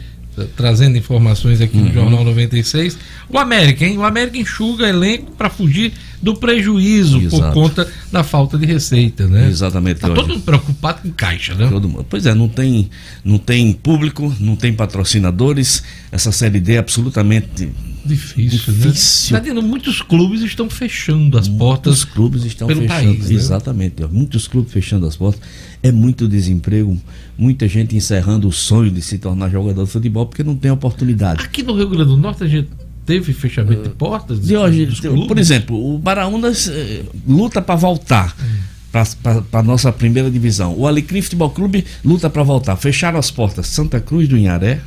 [0.57, 1.85] trazendo informações aqui uhum.
[1.85, 2.99] no Jornal 96.
[3.28, 3.99] O América, hein?
[3.99, 7.43] O América enxuga elenco para fugir do prejuízo Exato.
[7.43, 9.49] por conta da falta de receita, né?
[9.49, 10.01] Exatamente.
[10.01, 11.68] Tá todo mundo preocupado com caixa, né?
[11.68, 12.07] Todo mundo.
[12.09, 12.89] Pois é, não tem,
[13.24, 15.83] não tem público, não tem patrocinadores.
[16.12, 17.68] Essa série D é absolutamente
[18.05, 18.87] difícil, né?
[18.87, 19.41] difícil.
[19.41, 19.55] né?
[19.55, 21.97] Tá muitos clubes estão fechando as muitos portas.
[21.99, 23.05] Muitos clubes estão pelo fechando.
[23.05, 23.35] País, né?
[23.35, 24.05] Exatamente.
[24.11, 25.43] Muitos clubes fechando as portas.
[25.83, 26.97] É muito desemprego,
[27.37, 31.43] muita gente encerrando o sonho de se tornar jogador de futebol porque não tem oportunidade.
[31.43, 32.68] Aqui no Rio Grande do Norte a gente
[33.05, 34.41] teve fechamento uh, de portas?
[34.41, 34.89] De hoje,
[35.26, 38.37] por exemplo, o Baraunas eh, luta para voltar.
[38.41, 40.74] Hum para a nossa primeira divisão.
[40.78, 42.76] O Alecrim Futebol Clube luta para voltar.
[42.76, 44.80] Fecharam as portas Santa Cruz do Inharé,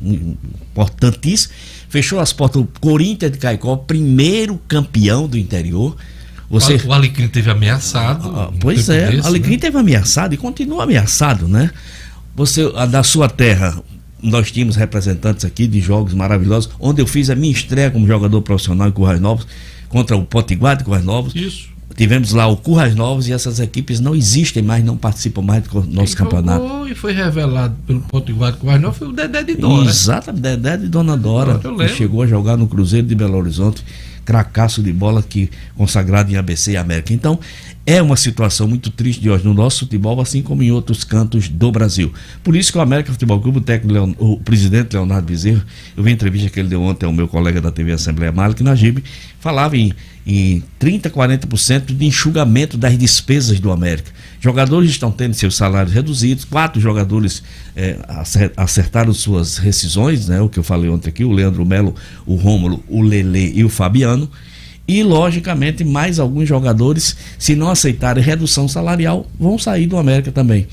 [0.00, 1.52] importantíssimo.
[1.88, 5.96] Fechou as portas o Corinthians de Caicó, primeiro campeão do interior.
[6.50, 6.76] Você...
[6.86, 8.28] O Alecrim teve ameaçado.
[8.34, 9.58] Ah, pois é, desse, o Alecrim né?
[9.58, 11.70] teve ameaçado e continua ameaçado, né?
[12.34, 13.82] Você, a, da sua terra,
[14.22, 18.40] nós tínhamos representantes aqui de jogos maravilhosos, onde eu fiz a minha estreia como jogador
[18.42, 19.46] profissional em Currais Novos,
[19.88, 21.34] contra o Potiguar de Currais Novos.
[21.34, 21.68] Isso.
[21.94, 25.82] Tivemos lá o Currais Novos e essas equipes não existem mais, não participam mais do
[25.84, 26.86] nosso Quem campeonato.
[26.86, 29.90] e foi revelado pelo Potiguar de Currais Novos foi o Dedé de Dona.
[29.90, 33.84] Exatamente, Dedé de Dona Dora, que chegou a jogar no Cruzeiro de Belo Horizonte
[34.28, 37.14] cracaço de bola que consagrado em ABC e América.
[37.14, 37.40] Então,
[37.88, 41.48] é uma situação muito triste de hoje no nosso futebol, assim como em outros cantos
[41.48, 42.12] do Brasil.
[42.44, 45.62] Por isso que o América Futebol Clube, o técnico, Leon, o presidente Leonardo Bezerro,
[45.96, 48.62] eu vi a entrevista que ele deu ontem ao meu colega da TV Assembleia Malik
[48.62, 49.02] Najib,
[49.40, 49.94] falava em,
[50.26, 54.10] em 30%, 40% de enxugamento das despesas do América.
[54.38, 57.42] Jogadores estão tendo seus salários reduzidos, quatro jogadores
[57.74, 57.96] é,
[58.54, 61.94] acertaram suas rescisões, né, o que eu falei ontem aqui, o Leandro Melo,
[62.26, 64.30] o Rômulo, o Lele e o Fabiano.
[64.88, 70.66] E, logicamente, mais alguns jogadores, se não aceitarem redução salarial, vão sair do América também.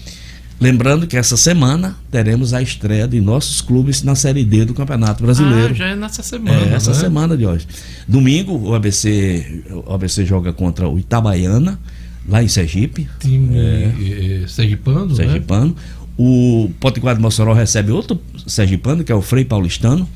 [0.60, 5.22] Lembrando que essa semana teremos a estreia de nossos clubes na Série D do Campeonato
[5.22, 5.72] Brasileiro.
[5.72, 6.72] Ah, já é nessa semana.
[6.72, 6.98] É, essa né?
[6.98, 7.68] semana de hoje.
[8.08, 11.78] Domingo, o ABC, o ABC joga contra o Itabaiana,
[12.26, 13.10] lá em Sergipe.
[13.20, 15.08] Time é, é, Sergipano.
[15.08, 15.16] Né?
[15.16, 15.68] Sergipano.
[15.68, 15.76] Né?
[16.18, 20.08] O Potiguar de Mossoró recebe outro Sergipano, que é o Frei Paulistano.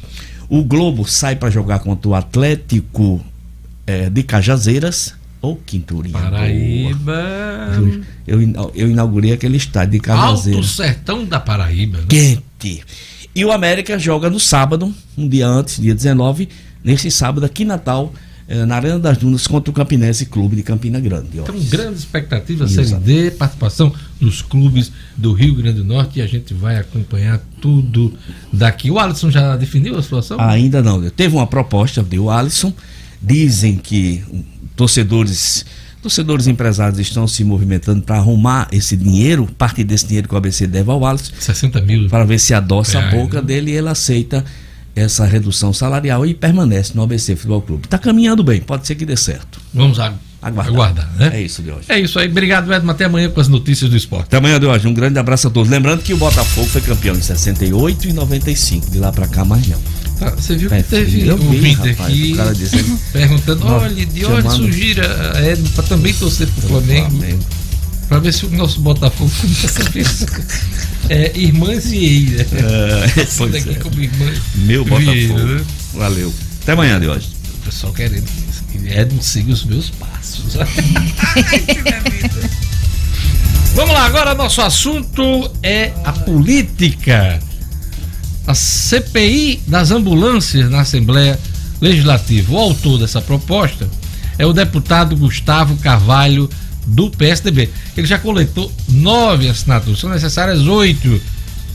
[0.47, 3.21] O Globo sai para jogar contra o Atlético
[3.89, 5.15] é, de Cajazeiras.
[5.41, 6.19] Ou Quinturinha.
[6.19, 7.23] Paraíba.
[8.27, 8.41] Eu,
[8.75, 10.63] eu inaugurei aquele estádio de Cajazeiras.
[10.63, 11.99] Alto Sertão da Paraíba.
[11.99, 12.05] Né?
[12.09, 12.83] Quente.
[13.33, 16.49] E o América joga no sábado, um dia antes, dia 19,
[16.83, 18.13] nesse sábado aqui em Natal,
[18.49, 21.29] eh, na Arena das Dunas contra o Campinense Clube de Campina Grande.
[21.35, 26.27] Então, grandes expectativas, Série D, participação dos clubes do Rio Grande do Norte e a
[26.27, 28.13] gente vai acompanhar tudo
[28.51, 28.91] daqui.
[28.91, 30.37] O Alisson já definiu a situação?
[30.37, 31.09] Ainda não.
[31.11, 32.73] Teve uma proposta do Alisson,
[33.21, 34.23] dizem que
[34.75, 35.65] torcedores
[36.01, 40.65] torcedores empresários estão se movimentando para arrumar esse dinheiro, parte desse dinheiro que o ABC
[40.65, 41.33] deve ao Alisson.
[41.37, 42.07] 60 mil.
[42.09, 43.47] Para ver se adoça a boca né?
[43.47, 44.45] dele e ele aceita
[44.95, 47.85] essa redução salarial e permanece no ABC Futebol Clube.
[47.85, 49.59] Está caminhando bem, pode ser que dê certo.
[49.73, 49.99] Vamos
[50.41, 50.73] aguardar.
[50.73, 51.31] aguardar né?
[51.33, 51.85] É isso de hoje.
[51.89, 52.27] É isso aí.
[52.27, 52.91] Obrigado, Edmo.
[52.91, 54.25] Até amanhã com as notícias do esporte.
[54.25, 54.87] Até amanhã de hoje.
[54.87, 55.69] Um grande abraço a todos.
[55.69, 58.89] Lembrando que o Botafogo foi campeão em 68 e 95.
[58.89, 59.79] De lá para cá, mais não.
[60.19, 65.37] Tá, você viu que é, teve um vídeo aqui dizendo, perguntando: olha, de onde sugira
[65.37, 67.09] a Edmo para também torcer pro Flamengo?
[67.09, 67.45] Flamengo.
[68.09, 72.47] Para ver se o nosso Botafogo começa a é, Irmãs e Eira.
[72.51, 73.73] É, daqui é.
[73.75, 75.11] como irmã Meu Botafogo.
[75.11, 75.63] Vieira, né?
[75.93, 76.33] Valeu.
[76.63, 77.29] Até amanhã de hoje.
[77.61, 78.25] O pessoal querendo.
[78.77, 80.55] Edmo siga os meus passos.
[83.75, 87.39] Vamos lá, agora nosso assunto é a política.
[88.45, 91.39] A CPI das ambulâncias na Assembleia
[91.79, 92.51] Legislativa.
[92.53, 93.87] O autor dessa proposta
[94.37, 96.49] é o deputado Gustavo Carvalho,
[96.85, 97.69] do PSDB.
[97.95, 101.21] Ele já coletou nove assinaturas, são necessárias oito.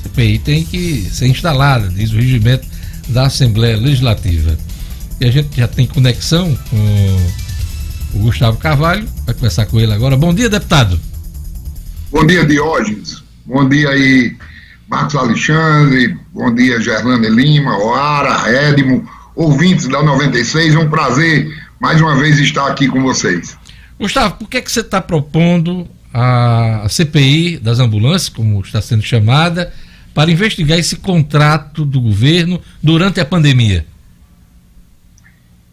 [0.01, 2.67] A CPI tem que ser instalada, diz o regimento
[3.09, 4.59] da Assembleia Legislativa.
[5.21, 7.31] E a gente já tem conexão com
[8.15, 10.17] o Gustavo Carvalho, vai conversar com ele agora.
[10.17, 10.99] Bom dia, deputado.
[12.11, 13.23] Bom dia, Diógenes.
[13.45, 14.37] Bom dia aí,
[14.89, 16.17] Marcos Alexandre.
[16.33, 20.75] Bom dia, Gerlane Lima, Oara, Edmo, ouvintes da 96.
[20.75, 21.49] É um prazer
[21.81, 23.57] mais uma vez estar aqui com vocês.
[23.99, 29.73] Gustavo, por que, que você está propondo a CPI das ambulâncias, como está sendo chamada,
[30.15, 33.85] para investigar esse contrato do governo durante a pandemia?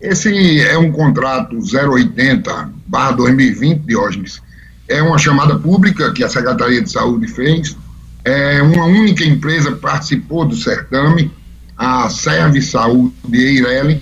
[0.01, 4.41] Esse é um contrato 080-2020, Diógenes.
[4.87, 7.77] É uma chamada pública que a Secretaria de Saúde fez.
[8.25, 11.31] É uma única empresa participou do certame,
[11.77, 14.01] a Serve Saúde Eireli,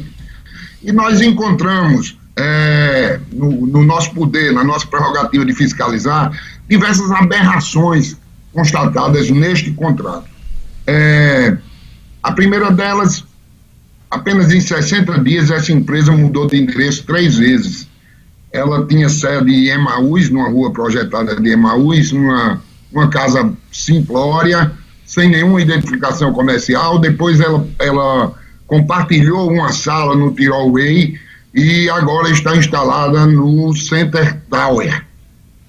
[0.81, 6.31] e nós encontramos é, no, no, nosso poder, na nossa prerrogativa de fiscalizar,
[6.69, 8.17] diversas aberrações
[8.53, 10.25] constatadas neste contrato.
[10.87, 11.57] É,
[12.23, 13.25] a primeira delas,
[14.10, 17.88] apenas em 60 dias, essa empresa mudou de endereço três vezes.
[18.51, 24.72] Ela tinha sede em Emaús, numa rua projetada de Emaús, numa uma casa simplória,
[25.05, 26.99] sem nenhuma identificação comercial.
[26.99, 28.34] Depois ela, ela
[28.66, 31.20] compartilhou uma sala no Tirol Way
[31.53, 35.03] e agora está instalada no Center Tower,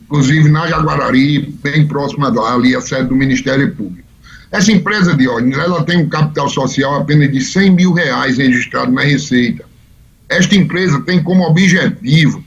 [0.03, 4.10] inclusive na Jaguarari, bem próxima ali à sede do Ministério Público.
[4.51, 8.91] Essa empresa de ordens, ela tem um capital social apenas de 100 mil reais registrado
[8.91, 9.65] na Receita.
[10.29, 12.45] Esta empresa tem como objetivo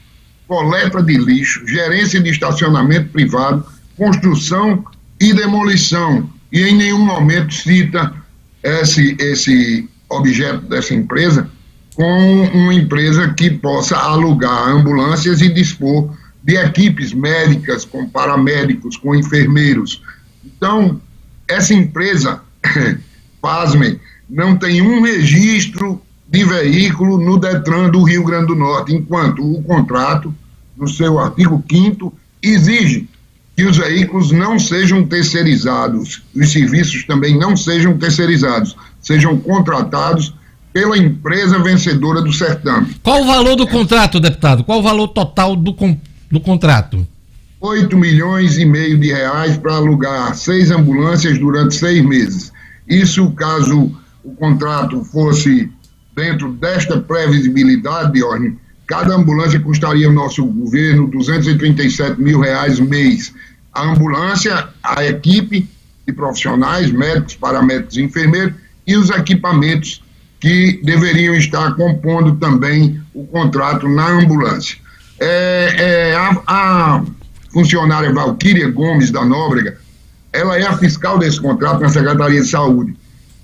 [0.47, 3.65] coleta de lixo, gerência de estacionamento privado,
[3.97, 4.83] construção
[5.19, 6.29] e demolição.
[6.51, 8.13] E em nenhum momento cita
[8.61, 11.49] esse, esse objeto dessa empresa
[11.95, 16.09] com uma empresa que possa alugar ambulâncias e dispor
[16.43, 20.01] de equipes médicas, com paramédicos, com enfermeiros.
[20.43, 20.99] Então,
[21.47, 22.41] essa empresa,
[23.41, 29.43] pasmem, não tem um registro de veículo no Detran do Rio Grande do Norte, enquanto
[29.43, 30.33] o contrato,
[30.75, 33.07] no seu artigo 5 exige
[33.55, 40.33] que os veículos não sejam terceirizados, os serviços também não sejam terceirizados, sejam contratados
[40.71, 42.95] pela empresa vencedora do certame.
[43.03, 44.63] Qual o valor do contrato, deputado?
[44.63, 45.75] Qual o valor total do,
[46.31, 47.07] do contrato?
[47.63, 52.51] 8 milhões e meio de reais para alugar seis ambulâncias durante seis meses.
[52.85, 53.89] Isso caso
[54.21, 55.71] o contrato fosse
[56.13, 58.19] dentro desta previsibilidade
[58.85, 63.33] cada ambulância custaria ao nosso governo 237 mil reais mês.
[63.73, 65.65] A ambulância, a equipe
[66.05, 68.55] de profissionais, médicos, paramédicos e enfermeiros
[68.85, 70.03] e os equipamentos
[70.41, 74.77] que deveriam estar compondo também o contrato na ambulância.
[75.17, 77.03] É, é, a, a,
[77.53, 79.77] funcionária Valquíria Gomes da Nóbrega,
[80.33, 82.95] ela é a fiscal desse contrato na Secretaria de Saúde.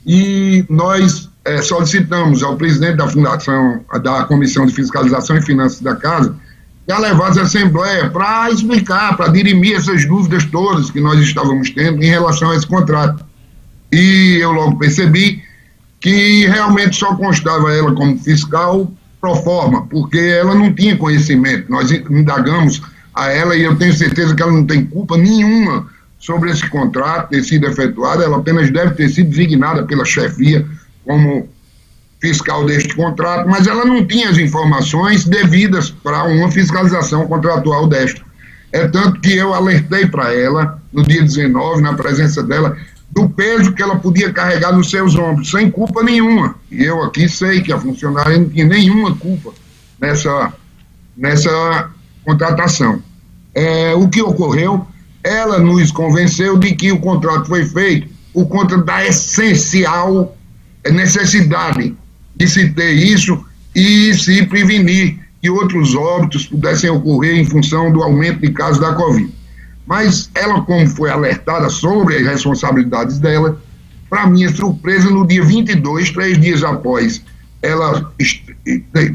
[0.05, 5.95] E nós é, solicitamos ao presidente da Fundação, da Comissão de Fiscalização e Finanças da
[5.95, 6.35] Casa,
[6.85, 11.69] que a levasse à Assembleia para explicar, para dirimir essas dúvidas todas que nós estávamos
[11.69, 13.23] tendo em relação a esse contrato.
[13.91, 15.43] E eu logo percebi
[15.99, 18.91] que realmente só constava ela como fiscal
[19.21, 21.69] pro forma, porque ela não tinha conhecimento.
[21.69, 22.81] Nós indagamos
[23.19, 27.29] a ela e eu tenho certeza que ela não tem culpa nenhuma sobre esse contrato
[27.29, 30.65] ter sido efetuado, ela apenas deve ter sido designada pela chefia
[31.05, 31.47] como
[32.21, 38.21] fiscal deste contrato, mas ela não tinha as informações devidas para uma fiscalização contratual desta.
[38.71, 42.77] É tanto que eu alertei para ela no dia 19, na presença dela,
[43.11, 46.55] do peso que ela podia carregar nos seus ombros, sem culpa nenhuma.
[46.69, 49.53] E eu aqui sei que a funcionária não tinha nenhuma culpa
[49.99, 50.53] nessa,
[51.17, 51.89] nessa
[52.23, 53.01] contratação.
[53.53, 54.85] É, o que ocorreu,
[55.23, 60.35] ela nos convenceu de que o contrato foi feito por conta da essencial
[60.89, 61.95] necessidade
[62.35, 63.43] de se ter isso
[63.75, 68.93] e se prevenir que outros óbitos pudessem ocorrer em função do aumento de casos da
[68.93, 69.31] Covid.
[69.85, 73.59] Mas ela, como foi alertada sobre as responsabilidades dela,
[74.09, 77.21] para minha surpresa, no dia 22, três dias após
[77.61, 78.11] ela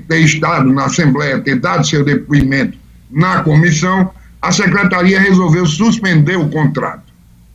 [0.09, 2.76] ter estado na Assembleia, ter dado seu depoimento
[3.11, 4.11] na comissão,
[4.45, 7.12] a secretaria resolveu suspender o contrato.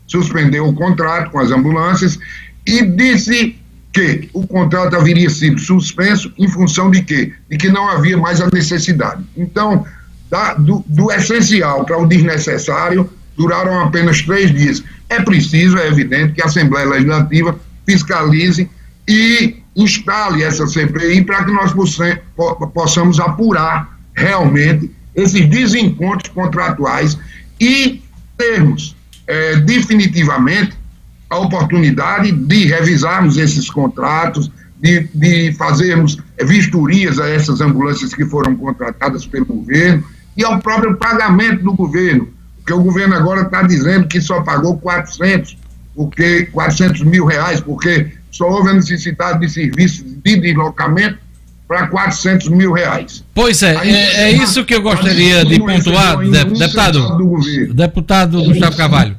[0.08, 2.18] Suspendeu o contrato com as ambulâncias
[2.66, 3.56] e disse
[3.94, 7.32] que o contrato haveria sido suspenso em função de quê?
[7.48, 9.24] De que não havia mais a necessidade.
[9.38, 9.86] Então,
[10.32, 14.84] da, do, do essencial para o desnecessário, duraram apenas três dias.
[15.10, 18.68] É preciso, é evidente, que a Assembleia Legislativa fiscalize
[19.08, 21.72] e instale essa CPI para que nós
[22.74, 27.18] possamos apurar realmente esses desencontros contratuais
[27.60, 28.02] e
[28.38, 28.96] termos
[29.28, 30.78] é, definitivamente
[31.30, 38.56] a oportunidade de revisarmos esses contratos, de, de fazermos vistorias a essas ambulâncias que foram
[38.56, 40.04] contratadas pelo governo
[40.36, 44.78] e ao próprio pagamento do governo, porque o governo agora está dizendo que só pagou
[44.78, 45.58] 400,
[45.94, 51.20] porque 400 mil reais, porque só houve a necessidade de serviços de deslocamento
[51.70, 53.24] para 400 mil reais.
[53.32, 58.76] Pois é, Aí, é, é, isso que eu gostaria de pontuar, de, deputado, deputado Gustavo
[58.76, 59.16] Carvalho.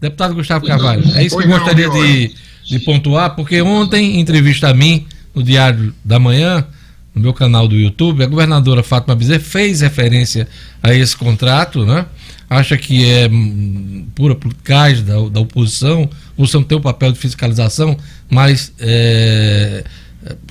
[0.00, 4.70] Deputado Gustavo Carvalho, é isso que eu gostaria de, de pontuar, porque ontem, em entrevista
[4.70, 6.66] a mim, no Diário da Manhã,
[7.14, 10.48] no meu canal do YouTube, a governadora Fátima Bezerra fez referência
[10.82, 12.06] a esse contrato, né?
[12.48, 17.94] Acha que é hum, pura politicagem da, da oposição, oposição tem o papel de fiscalização,
[18.30, 19.84] mas é,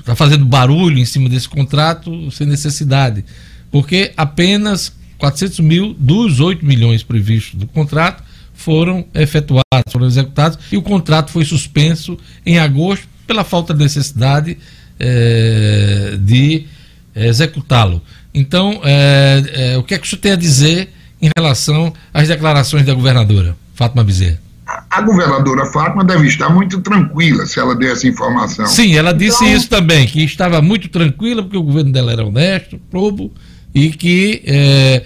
[0.04, 3.24] tá fazendo barulho em cima desse contrato sem necessidade,
[3.70, 8.22] porque apenas 400 mil dos 8 milhões previstos do contrato
[8.54, 14.58] foram efetuados, foram executados, e o contrato foi suspenso em agosto pela falta de necessidade
[14.98, 16.66] é, de
[17.14, 18.02] executá-lo.
[18.34, 20.90] Então, é, é, o que é que o senhor tem a dizer
[21.22, 24.49] em relação às declarações da governadora, Fátima Bezerra?
[24.90, 28.66] A governadora Fátima deve estar muito tranquila se ela der essa informação.
[28.66, 29.56] Sim, ela disse então...
[29.56, 33.32] isso também, que estava muito tranquila porque o governo dela era honesto, probo,
[33.74, 35.04] e que é,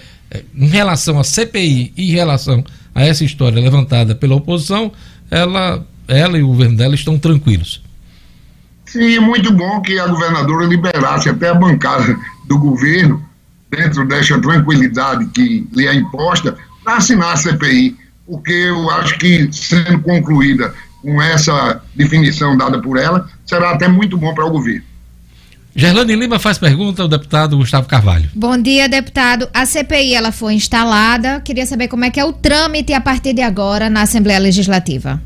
[0.55, 2.63] em relação à CPI e em relação
[2.93, 4.91] a essa história levantada pela oposição,
[5.29, 7.83] ela, ela e o governo dela estão tranquilos.
[8.85, 13.23] Sim, muito bom que a governadora liberasse até a bancada do governo,
[13.69, 17.95] dentro dessa tranquilidade que lhe é imposta, para assinar a CPI,
[18.25, 24.17] porque eu acho que, sendo concluída com essa definição dada por ela, será até muito
[24.17, 24.83] bom para o governo.
[25.75, 28.29] Gerlane Lima faz pergunta ao deputado Gustavo Carvalho.
[28.33, 29.49] Bom dia, deputado.
[29.53, 31.41] A CPI ela foi instalada.
[31.41, 35.21] Queria saber como é que é o trâmite a partir de agora na Assembleia Legislativa.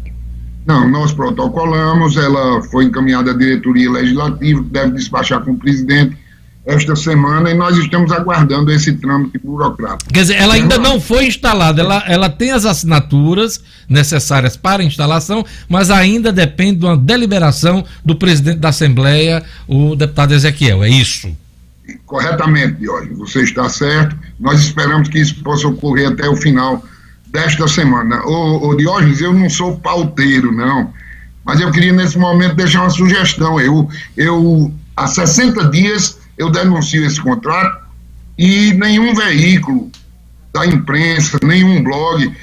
[0.66, 6.18] Não, nós protocolamos, ela foi encaminhada à diretoria legislativa, deve despachar com o presidente
[6.66, 10.12] esta semana e nós estamos aguardando esse trâmite burocrático.
[10.12, 14.86] Quer dizer, ela ainda não foi instalada, ela, ela tem as assinaturas necessárias para a
[14.86, 20.90] instalação, mas ainda depende de uma deliberação do presidente da Assembleia, o deputado Ezequiel, é
[20.90, 21.36] isso?
[22.06, 24.16] Corretamente, Diógenes, você está certo.
[24.40, 26.84] Nós esperamos que isso possa ocorrer até o final
[27.28, 28.24] desta semana.
[28.26, 30.94] Ô, ô Diógenes, eu não sou pauteiro, não.
[31.44, 33.60] Mas eu queria nesse momento deixar uma sugestão.
[33.60, 37.86] Eu, eu há 60 dias eu denuncio esse contrato
[38.38, 39.92] e nenhum veículo
[40.54, 42.34] da imprensa, nenhum blog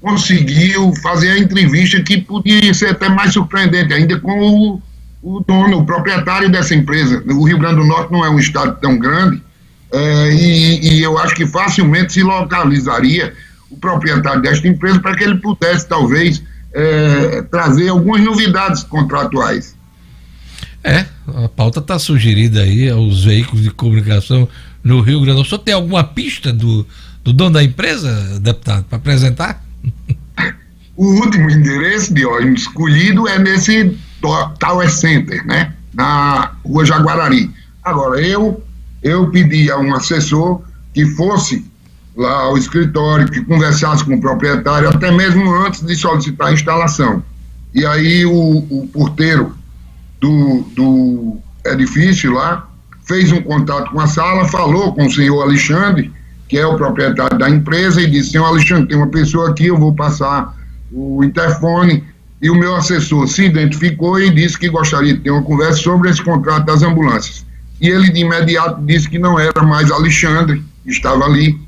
[0.00, 4.82] conseguiu fazer a entrevista que podia ser até mais surpreendente ainda com o,
[5.22, 7.22] o dono, o proprietário dessa empresa.
[7.26, 9.40] O Rio Grande do Norte não é um estado tão grande
[9.92, 13.32] é, e, e eu acho que facilmente se localizaria
[13.70, 16.42] o proprietário desta empresa para que ele pudesse, talvez,
[16.72, 19.73] é, trazer algumas novidades contratuais.
[20.84, 21.06] É,
[21.44, 24.46] a pauta está sugerida aí aos veículos de comunicação
[24.82, 25.58] no Rio Grande do Sul.
[25.58, 26.86] tem alguma pista do,
[27.24, 29.64] do dono da empresa, deputado, para apresentar?
[30.96, 33.98] O último endereço de óleo escolhido é nesse
[34.60, 35.74] Tower Center, né?
[35.92, 37.50] Na rua Jaguarari.
[37.82, 38.62] Agora, eu,
[39.02, 40.62] eu pedi a um assessor
[40.92, 41.68] que fosse
[42.16, 47.24] lá ao escritório, que conversasse com o proprietário, até mesmo antes de solicitar a instalação.
[47.74, 49.52] E aí o, o porteiro
[50.24, 52.66] do, do edifício lá
[53.04, 56.10] fez um contato com a sala, falou com o senhor Alexandre,
[56.48, 59.76] que é o proprietário da empresa, e disse: Senhor Alexandre, tem uma pessoa aqui, eu
[59.76, 60.56] vou passar
[60.90, 62.02] o interfone.
[62.40, 66.10] E o meu assessor se identificou e disse que gostaria de ter uma conversa sobre
[66.10, 67.46] esse contrato das ambulâncias.
[67.80, 71.58] E ele de imediato disse que não era mais Alexandre, que estava ali,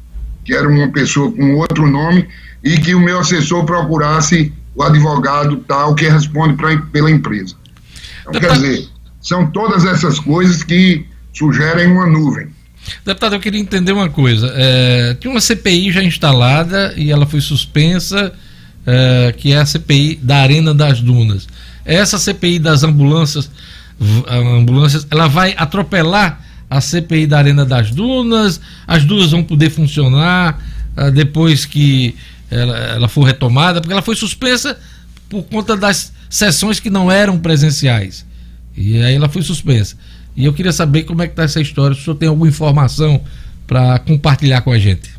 [0.44, 2.28] que era uma pessoa com outro nome,
[2.62, 7.54] e que o meu assessor procurasse o advogado tal que responde pra, pela empresa.
[8.28, 8.88] Então, quer dizer,
[9.20, 12.48] são todas essas coisas que sugerem uma nuvem.
[13.04, 14.52] Deputado, eu queria entender uma coisa.
[14.54, 18.32] É, tinha uma CPI já instalada e ela foi suspensa,
[18.86, 21.48] é, que é a CPI da Arena das Dunas.
[21.84, 23.50] Essa CPI das ambulâncias,
[24.28, 30.60] ambulâncias, ela vai atropelar a CPI da Arena das Dunas, as duas vão poder funcionar
[30.96, 32.16] uh, depois que
[32.50, 34.78] ela, ela, for retomada, porque ela foi suspensa
[35.28, 38.24] por conta das sessões que não eram presenciais.
[38.76, 39.96] E aí ela foi suspensa.
[40.36, 42.48] E eu queria saber como é que está essa história, se o senhor tem alguma
[42.48, 43.22] informação
[43.66, 45.16] para compartilhar com a gente.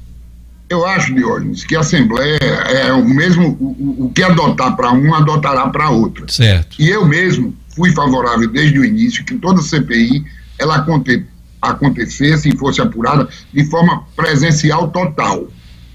[0.70, 5.14] Eu acho, Diógenes, que a Assembleia é o mesmo, o, o que adotar para um,
[5.14, 6.30] adotará para outro.
[6.32, 6.76] Certo.
[6.78, 10.26] E eu mesmo fui favorável desde o início que toda CPI
[10.60, 11.26] ela aconte,
[11.62, 15.48] acontecesse e fosse apurada de forma presencial total,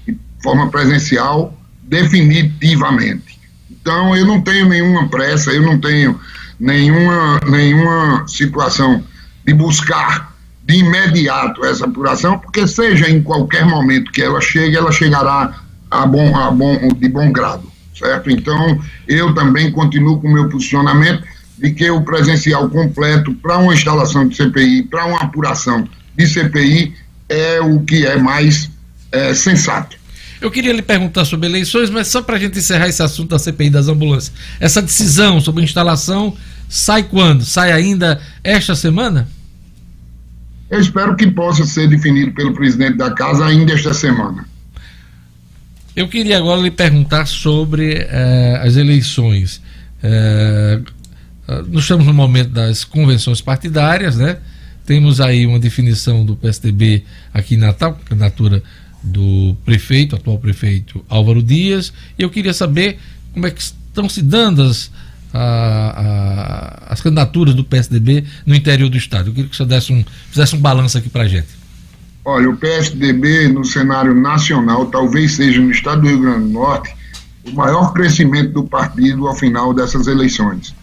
[0.07, 3.39] de forma presencial definitivamente.
[3.83, 6.17] Então eu não tenho nenhuma pressa, eu não tenho
[6.57, 9.03] nenhuma, nenhuma situação
[9.45, 10.33] de buscar
[10.63, 15.61] de imediato essa apuração, porque seja em qualquer momento que ela chegue, ela chegará
[15.91, 18.31] a bom, a bom, de bom grado, certo?
[18.31, 21.21] Então, eu também continuo com o meu posicionamento
[21.57, 25.85] de que o presencial completo para uma instalação de CPI, para uma apuração
[26.15, 26.95] de CPI,
[27.27, 28.71] é o que é mais
[29.11, 29.97] é, sensato.
[30.43, 33.39] Eu queria lhe perguntar sobre eleições, mas só para a gente encerrar esse assunto da
[33.39, 34.35] CPI das ambulâncias.
[34.59, 36.35] Essa decisão sobre instalação
[36.67, 37.45] sai quando?
[37.45, 39.25] Sai ainda esta semana?
[40.69, 44.45] Eu espero que possa ser definido pelo presidente da casa ainda esta semana.
[45.95, 49.61] Eu queria agora lhe perguntar sobre eh, as eleições.
[50.03, 50.81] Eh,
[51.69, 54.39] nós estamos no momento das convenções partidárias, né?
[54.85, 58.61] Temos aí uma definição do PSDB aqui em Natal, candidatura
[59.03, 61.91] do prefeito, atual prefeito Álvaro Dias.
[62.17, 62.99] E eu queria saber
[63.33, 64.89] como é que estão se dando as,
[65.33, 69.29] a, a, as candidaturas do PSDB no interior do estado.
[69.29, 71.63] Eu queria que você desse um, fizesse um balanço aqui para gente.
[72.25, 76.95] Olha, o PSDB no cenário nacional, talvez seja no estado do Rio Grande do Norte,
[77.45, 80.73] o maior crescimento do partido ao final dessas eleições.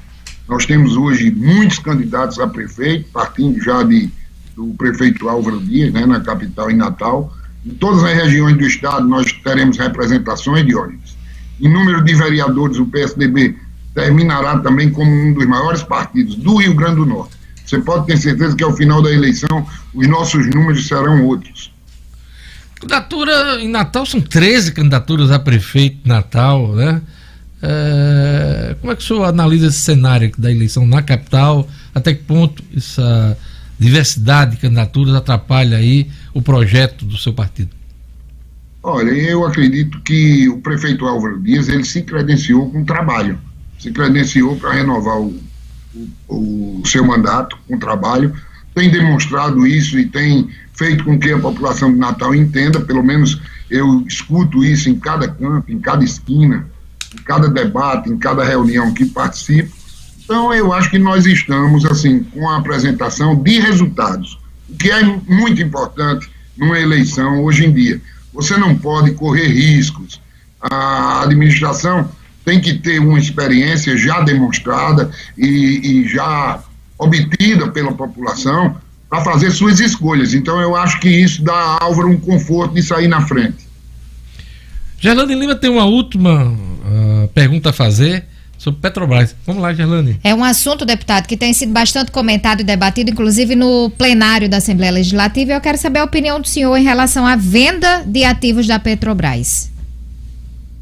[0.46, 4.10] Nós temos hoje muitos candidatos a prefeito, partindo já de,
[4.54, 7.32] do prefeito Álvaro Dias, né, na capital em Natal.
[7.64, 11.16] Em todas as regiões do estado nós teremos representações de ônibus.
[11.60, 13.54] Em número de vereadores, o PSDB
[13.94, 17.34] terminará também como um dos maiores partidos do Rio Grande do Norte.
[17.66, 21.70] Você pode ter certeza que ao final da eleição os nossos números serão outros.
[22.80, 27.02] Candidatura em Natal são 13 candidaturas a prefeito Natal, né?
[27.62, 31.68] É, como é que o senhor analisa esse cenário da eleição na capital?
[31.94, 33.36] Até que ponto essa
[33.78, 37.70] diversidade de candidaturas atrapalha aí o projeto do seu partido?
[38.82, 43.38] Olha, eu acredito que o prefeito Álvaro Dias ele se credenciou com trabalho
[43.80, 45.40] se credenciou para renovar o,
[46.28, 48.32] o, o, seu mandato com trabalho,
[48.74, 53.40] tem demonstrado isso e tem feito com que a população de Natal entenda, pelo menos
[53.70, 56.66] eu escuto isso em cada canto, em cada esquina,
[57.14, 59.74] em cada debate, em cada reunião que participo.
[60.22, 64.38] Então, eu acho que nós estamos, assim, com a apresentação de resultados,
[64.78, 68.00] que é muito importante numa eleição hoje em dia.
[68.32, 70.20] Você não pode correr riscos.
[70.60, 72.10] A administração
[72.44, 76.62] tem que ter uma experiência já demonstrada e, e já
[76.98, 78.76] obtida pela população
[79.08, 80.34] para fazer suas escolhas.
[80.34, 83.68] Então eu acho que isso dá a Álvaro um conforto de sair na frente.
[84.98, 88.24] Gerlane Lima tem uma última uh, pergunta a fazer
[88.60, 89.34] sobre Petrobras.
[89.46, 90.20] Vamos lá, Gerlane.
[90.22, 94.58] É um assunto, deputado, que tem sido bastante comentado e debatido, inclusive no plenário da
[94.58, 95.52] Assembleia Legislativa.
[95.52, 98.78] E eu quero saber a opinião do senhor em relação à venda de ativos da
[98.78, 99.72] Petrobras.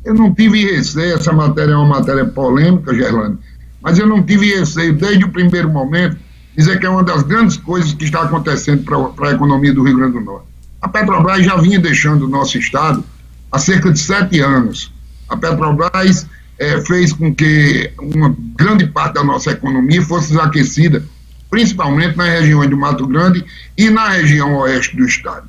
[0.04, 3.38] Eu não tive receio, essa matéria é uma matéria polêmica, Gerlane,
[3.80, 6.16] mas eu não tive receio desde o primeiro momento
[6.56, 9.98] dizer que é uma das grandes coisas que está acontecendo para a economia do Rio
[9.98, 10.46] Grande do Norte.
[10.82, 13.04] A Petrobras já vinha deixando o nosso estado
[13.52, 14.92] há cerca de sete anos.
[15.28, 16.26] A Petrobras
[16.58, 21.04] é, fez com que uma grande parte da nossa economia fosse desaquecida,
[21.48, 23.44] principalmente nas regiões do Mato Grande
[23.76, 25.48] e na região oeste do estado.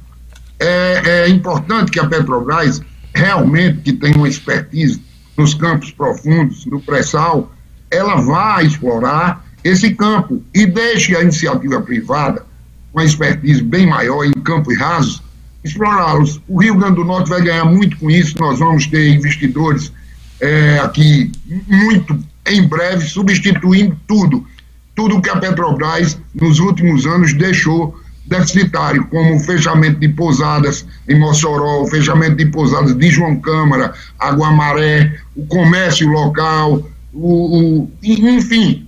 [0.60, 2.82] É, é importante que a Petrobras
[3.14, 5.02] realmente que tem uma expertise
[5.38, 7.52] nos campos profundos, no pré-sal,
[7.90, 12.46] ela vai explorar esse campo e deixe a iniciativa privada,
[12.94, 15.24] uma expertise bem maior em campos rasos,
[15.64, 16.42] explorá-los.
[16.48, 19.92] O Rio Grande do Norte vai ganhar muito com isso, nós vamos ter investidores
[20.42, 21.32] é, aqui
[21.68, 22.18] muito
[22.48, 24.46] em breve, substituindo tudo,
[24.96, 27.96] tudo que a Petrobras nos últimos anos deixou
[28.26, 33.94] deficitário, como o fechamento de pousadas em Mossoró, o fechamento de pousadas de João Câmara,
[34.20, 38.88] Água Maré, o comércio local, o, o enfim,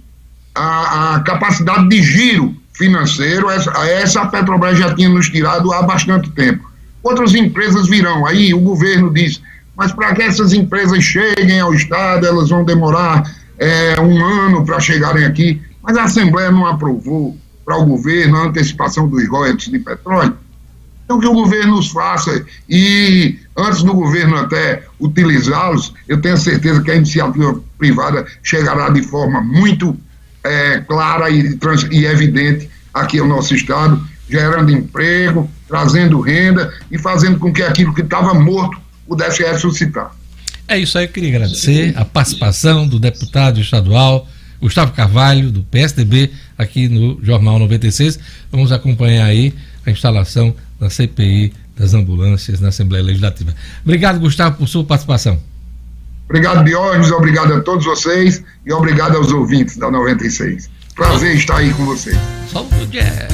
[0.53, 5.82] a, a, capacidade de giro financeiro, essa, essa a Petrobras já tinha nos tirado há
[5.82, 6.69] bastante tempo.
[7.03, 9.41] Outras empresas virão, aí o governo diz,
[9.76, 13.23] mas para que essas empresas cheguem ao Estado, elas vão demorar
[13.57, 18.45] é, um ano para chegarem aqui, mas a Assembleia não aprovou para o governo a
[18.45, 20.35] antecipação dos royalties de petróleo.
[21.06, 26.81] Então, que o governo os faça e, antes do governo até utilizá-los, eu tenho certeza
[26.81, 29.98] que a iniciativa privada chegará de forma muito
[30.43, 36.98] é, clara e, trans, e evidente aqui ao nosso Estado, gerando emprego, trazendo renda e
[36.98, 38.80] fazendo com que aquilo que estava morto
[39.12, 40.16] pudesse ressuscitar.
[40.70, 44.26] É isso aí, eu queria agradecer a participação do deputado estadual
[44.62, 48.18] Gustavo Carvalho, do PSDB, aqui no Jornal 96.
[48.50, 49.54] Vamos acompanhar aí
[49.86, 53.54] a instalação da CPI das ambulâncias na Assembleia Legislativa.
[53.84, 55.38] Obrigado, Gustavo, por sua participação.
[56.30, 60.70] Obrigado, Diógenes, obrigado a todos vocês e obrigado aos ouvintes da 96.
[60.96, 62.16] Prazer estar aí com vocês.
[62.50, 63.28] Solta o jazz.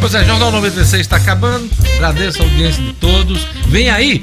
[0.00, 1.68] Pois é, Jornal 96 está acabando.
[1.96, 3.44] Agradeço a audiência de todos.
[3.68, 4.22] Vem aí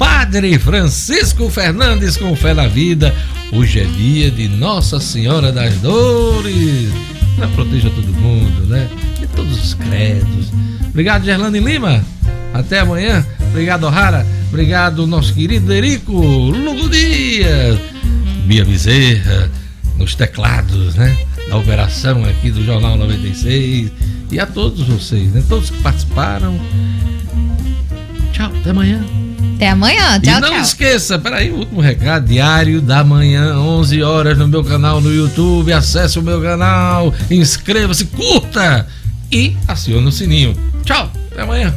[0.00, 3.14] Padre Francisco Fernandes com fé na vida.
[3.52, 6.88] Hoje é dia de Nossa Senhora das Dores.
[7.36, 8.88] Ela proteja todo mundo, né?
[9.18, 10.50] De todos os credos.
[10.88, 12.02] Obrigado, Gerlane Lima.
[12.54, 13.26] Até amanhã.
[13.50, 14.26] Obrigado, O'Hara.
[14.48, 16.88] Obrigado, nosso querido Erico Lugo.
[18.46, 19.50] Bia Bezerra,
[19.98, 21.14] nos teclados, né?
[21.50, 23.92] Da operação aqui do Jornal 96.
[24.32, 25.44] E a todos vocês, né?
[25.46, 26.58] Todos que participaram.
[28.32, 29.04] Tchau, até amanhã.
[29.60, 30.18] Até amanhã.
[30.18, 30.60] Tchau, e não tchau.
[30.62, 35.70] esqueça, peraí, o último recado, diário da manhã, 11 horas no meu canal no YouTube.
[35.70, 38.86] Acesse o meu canal, inscreva-se, curta
[39.30, 40.56] e acione o sininho.
[40.82, 41.74] Tchau, até amanhã.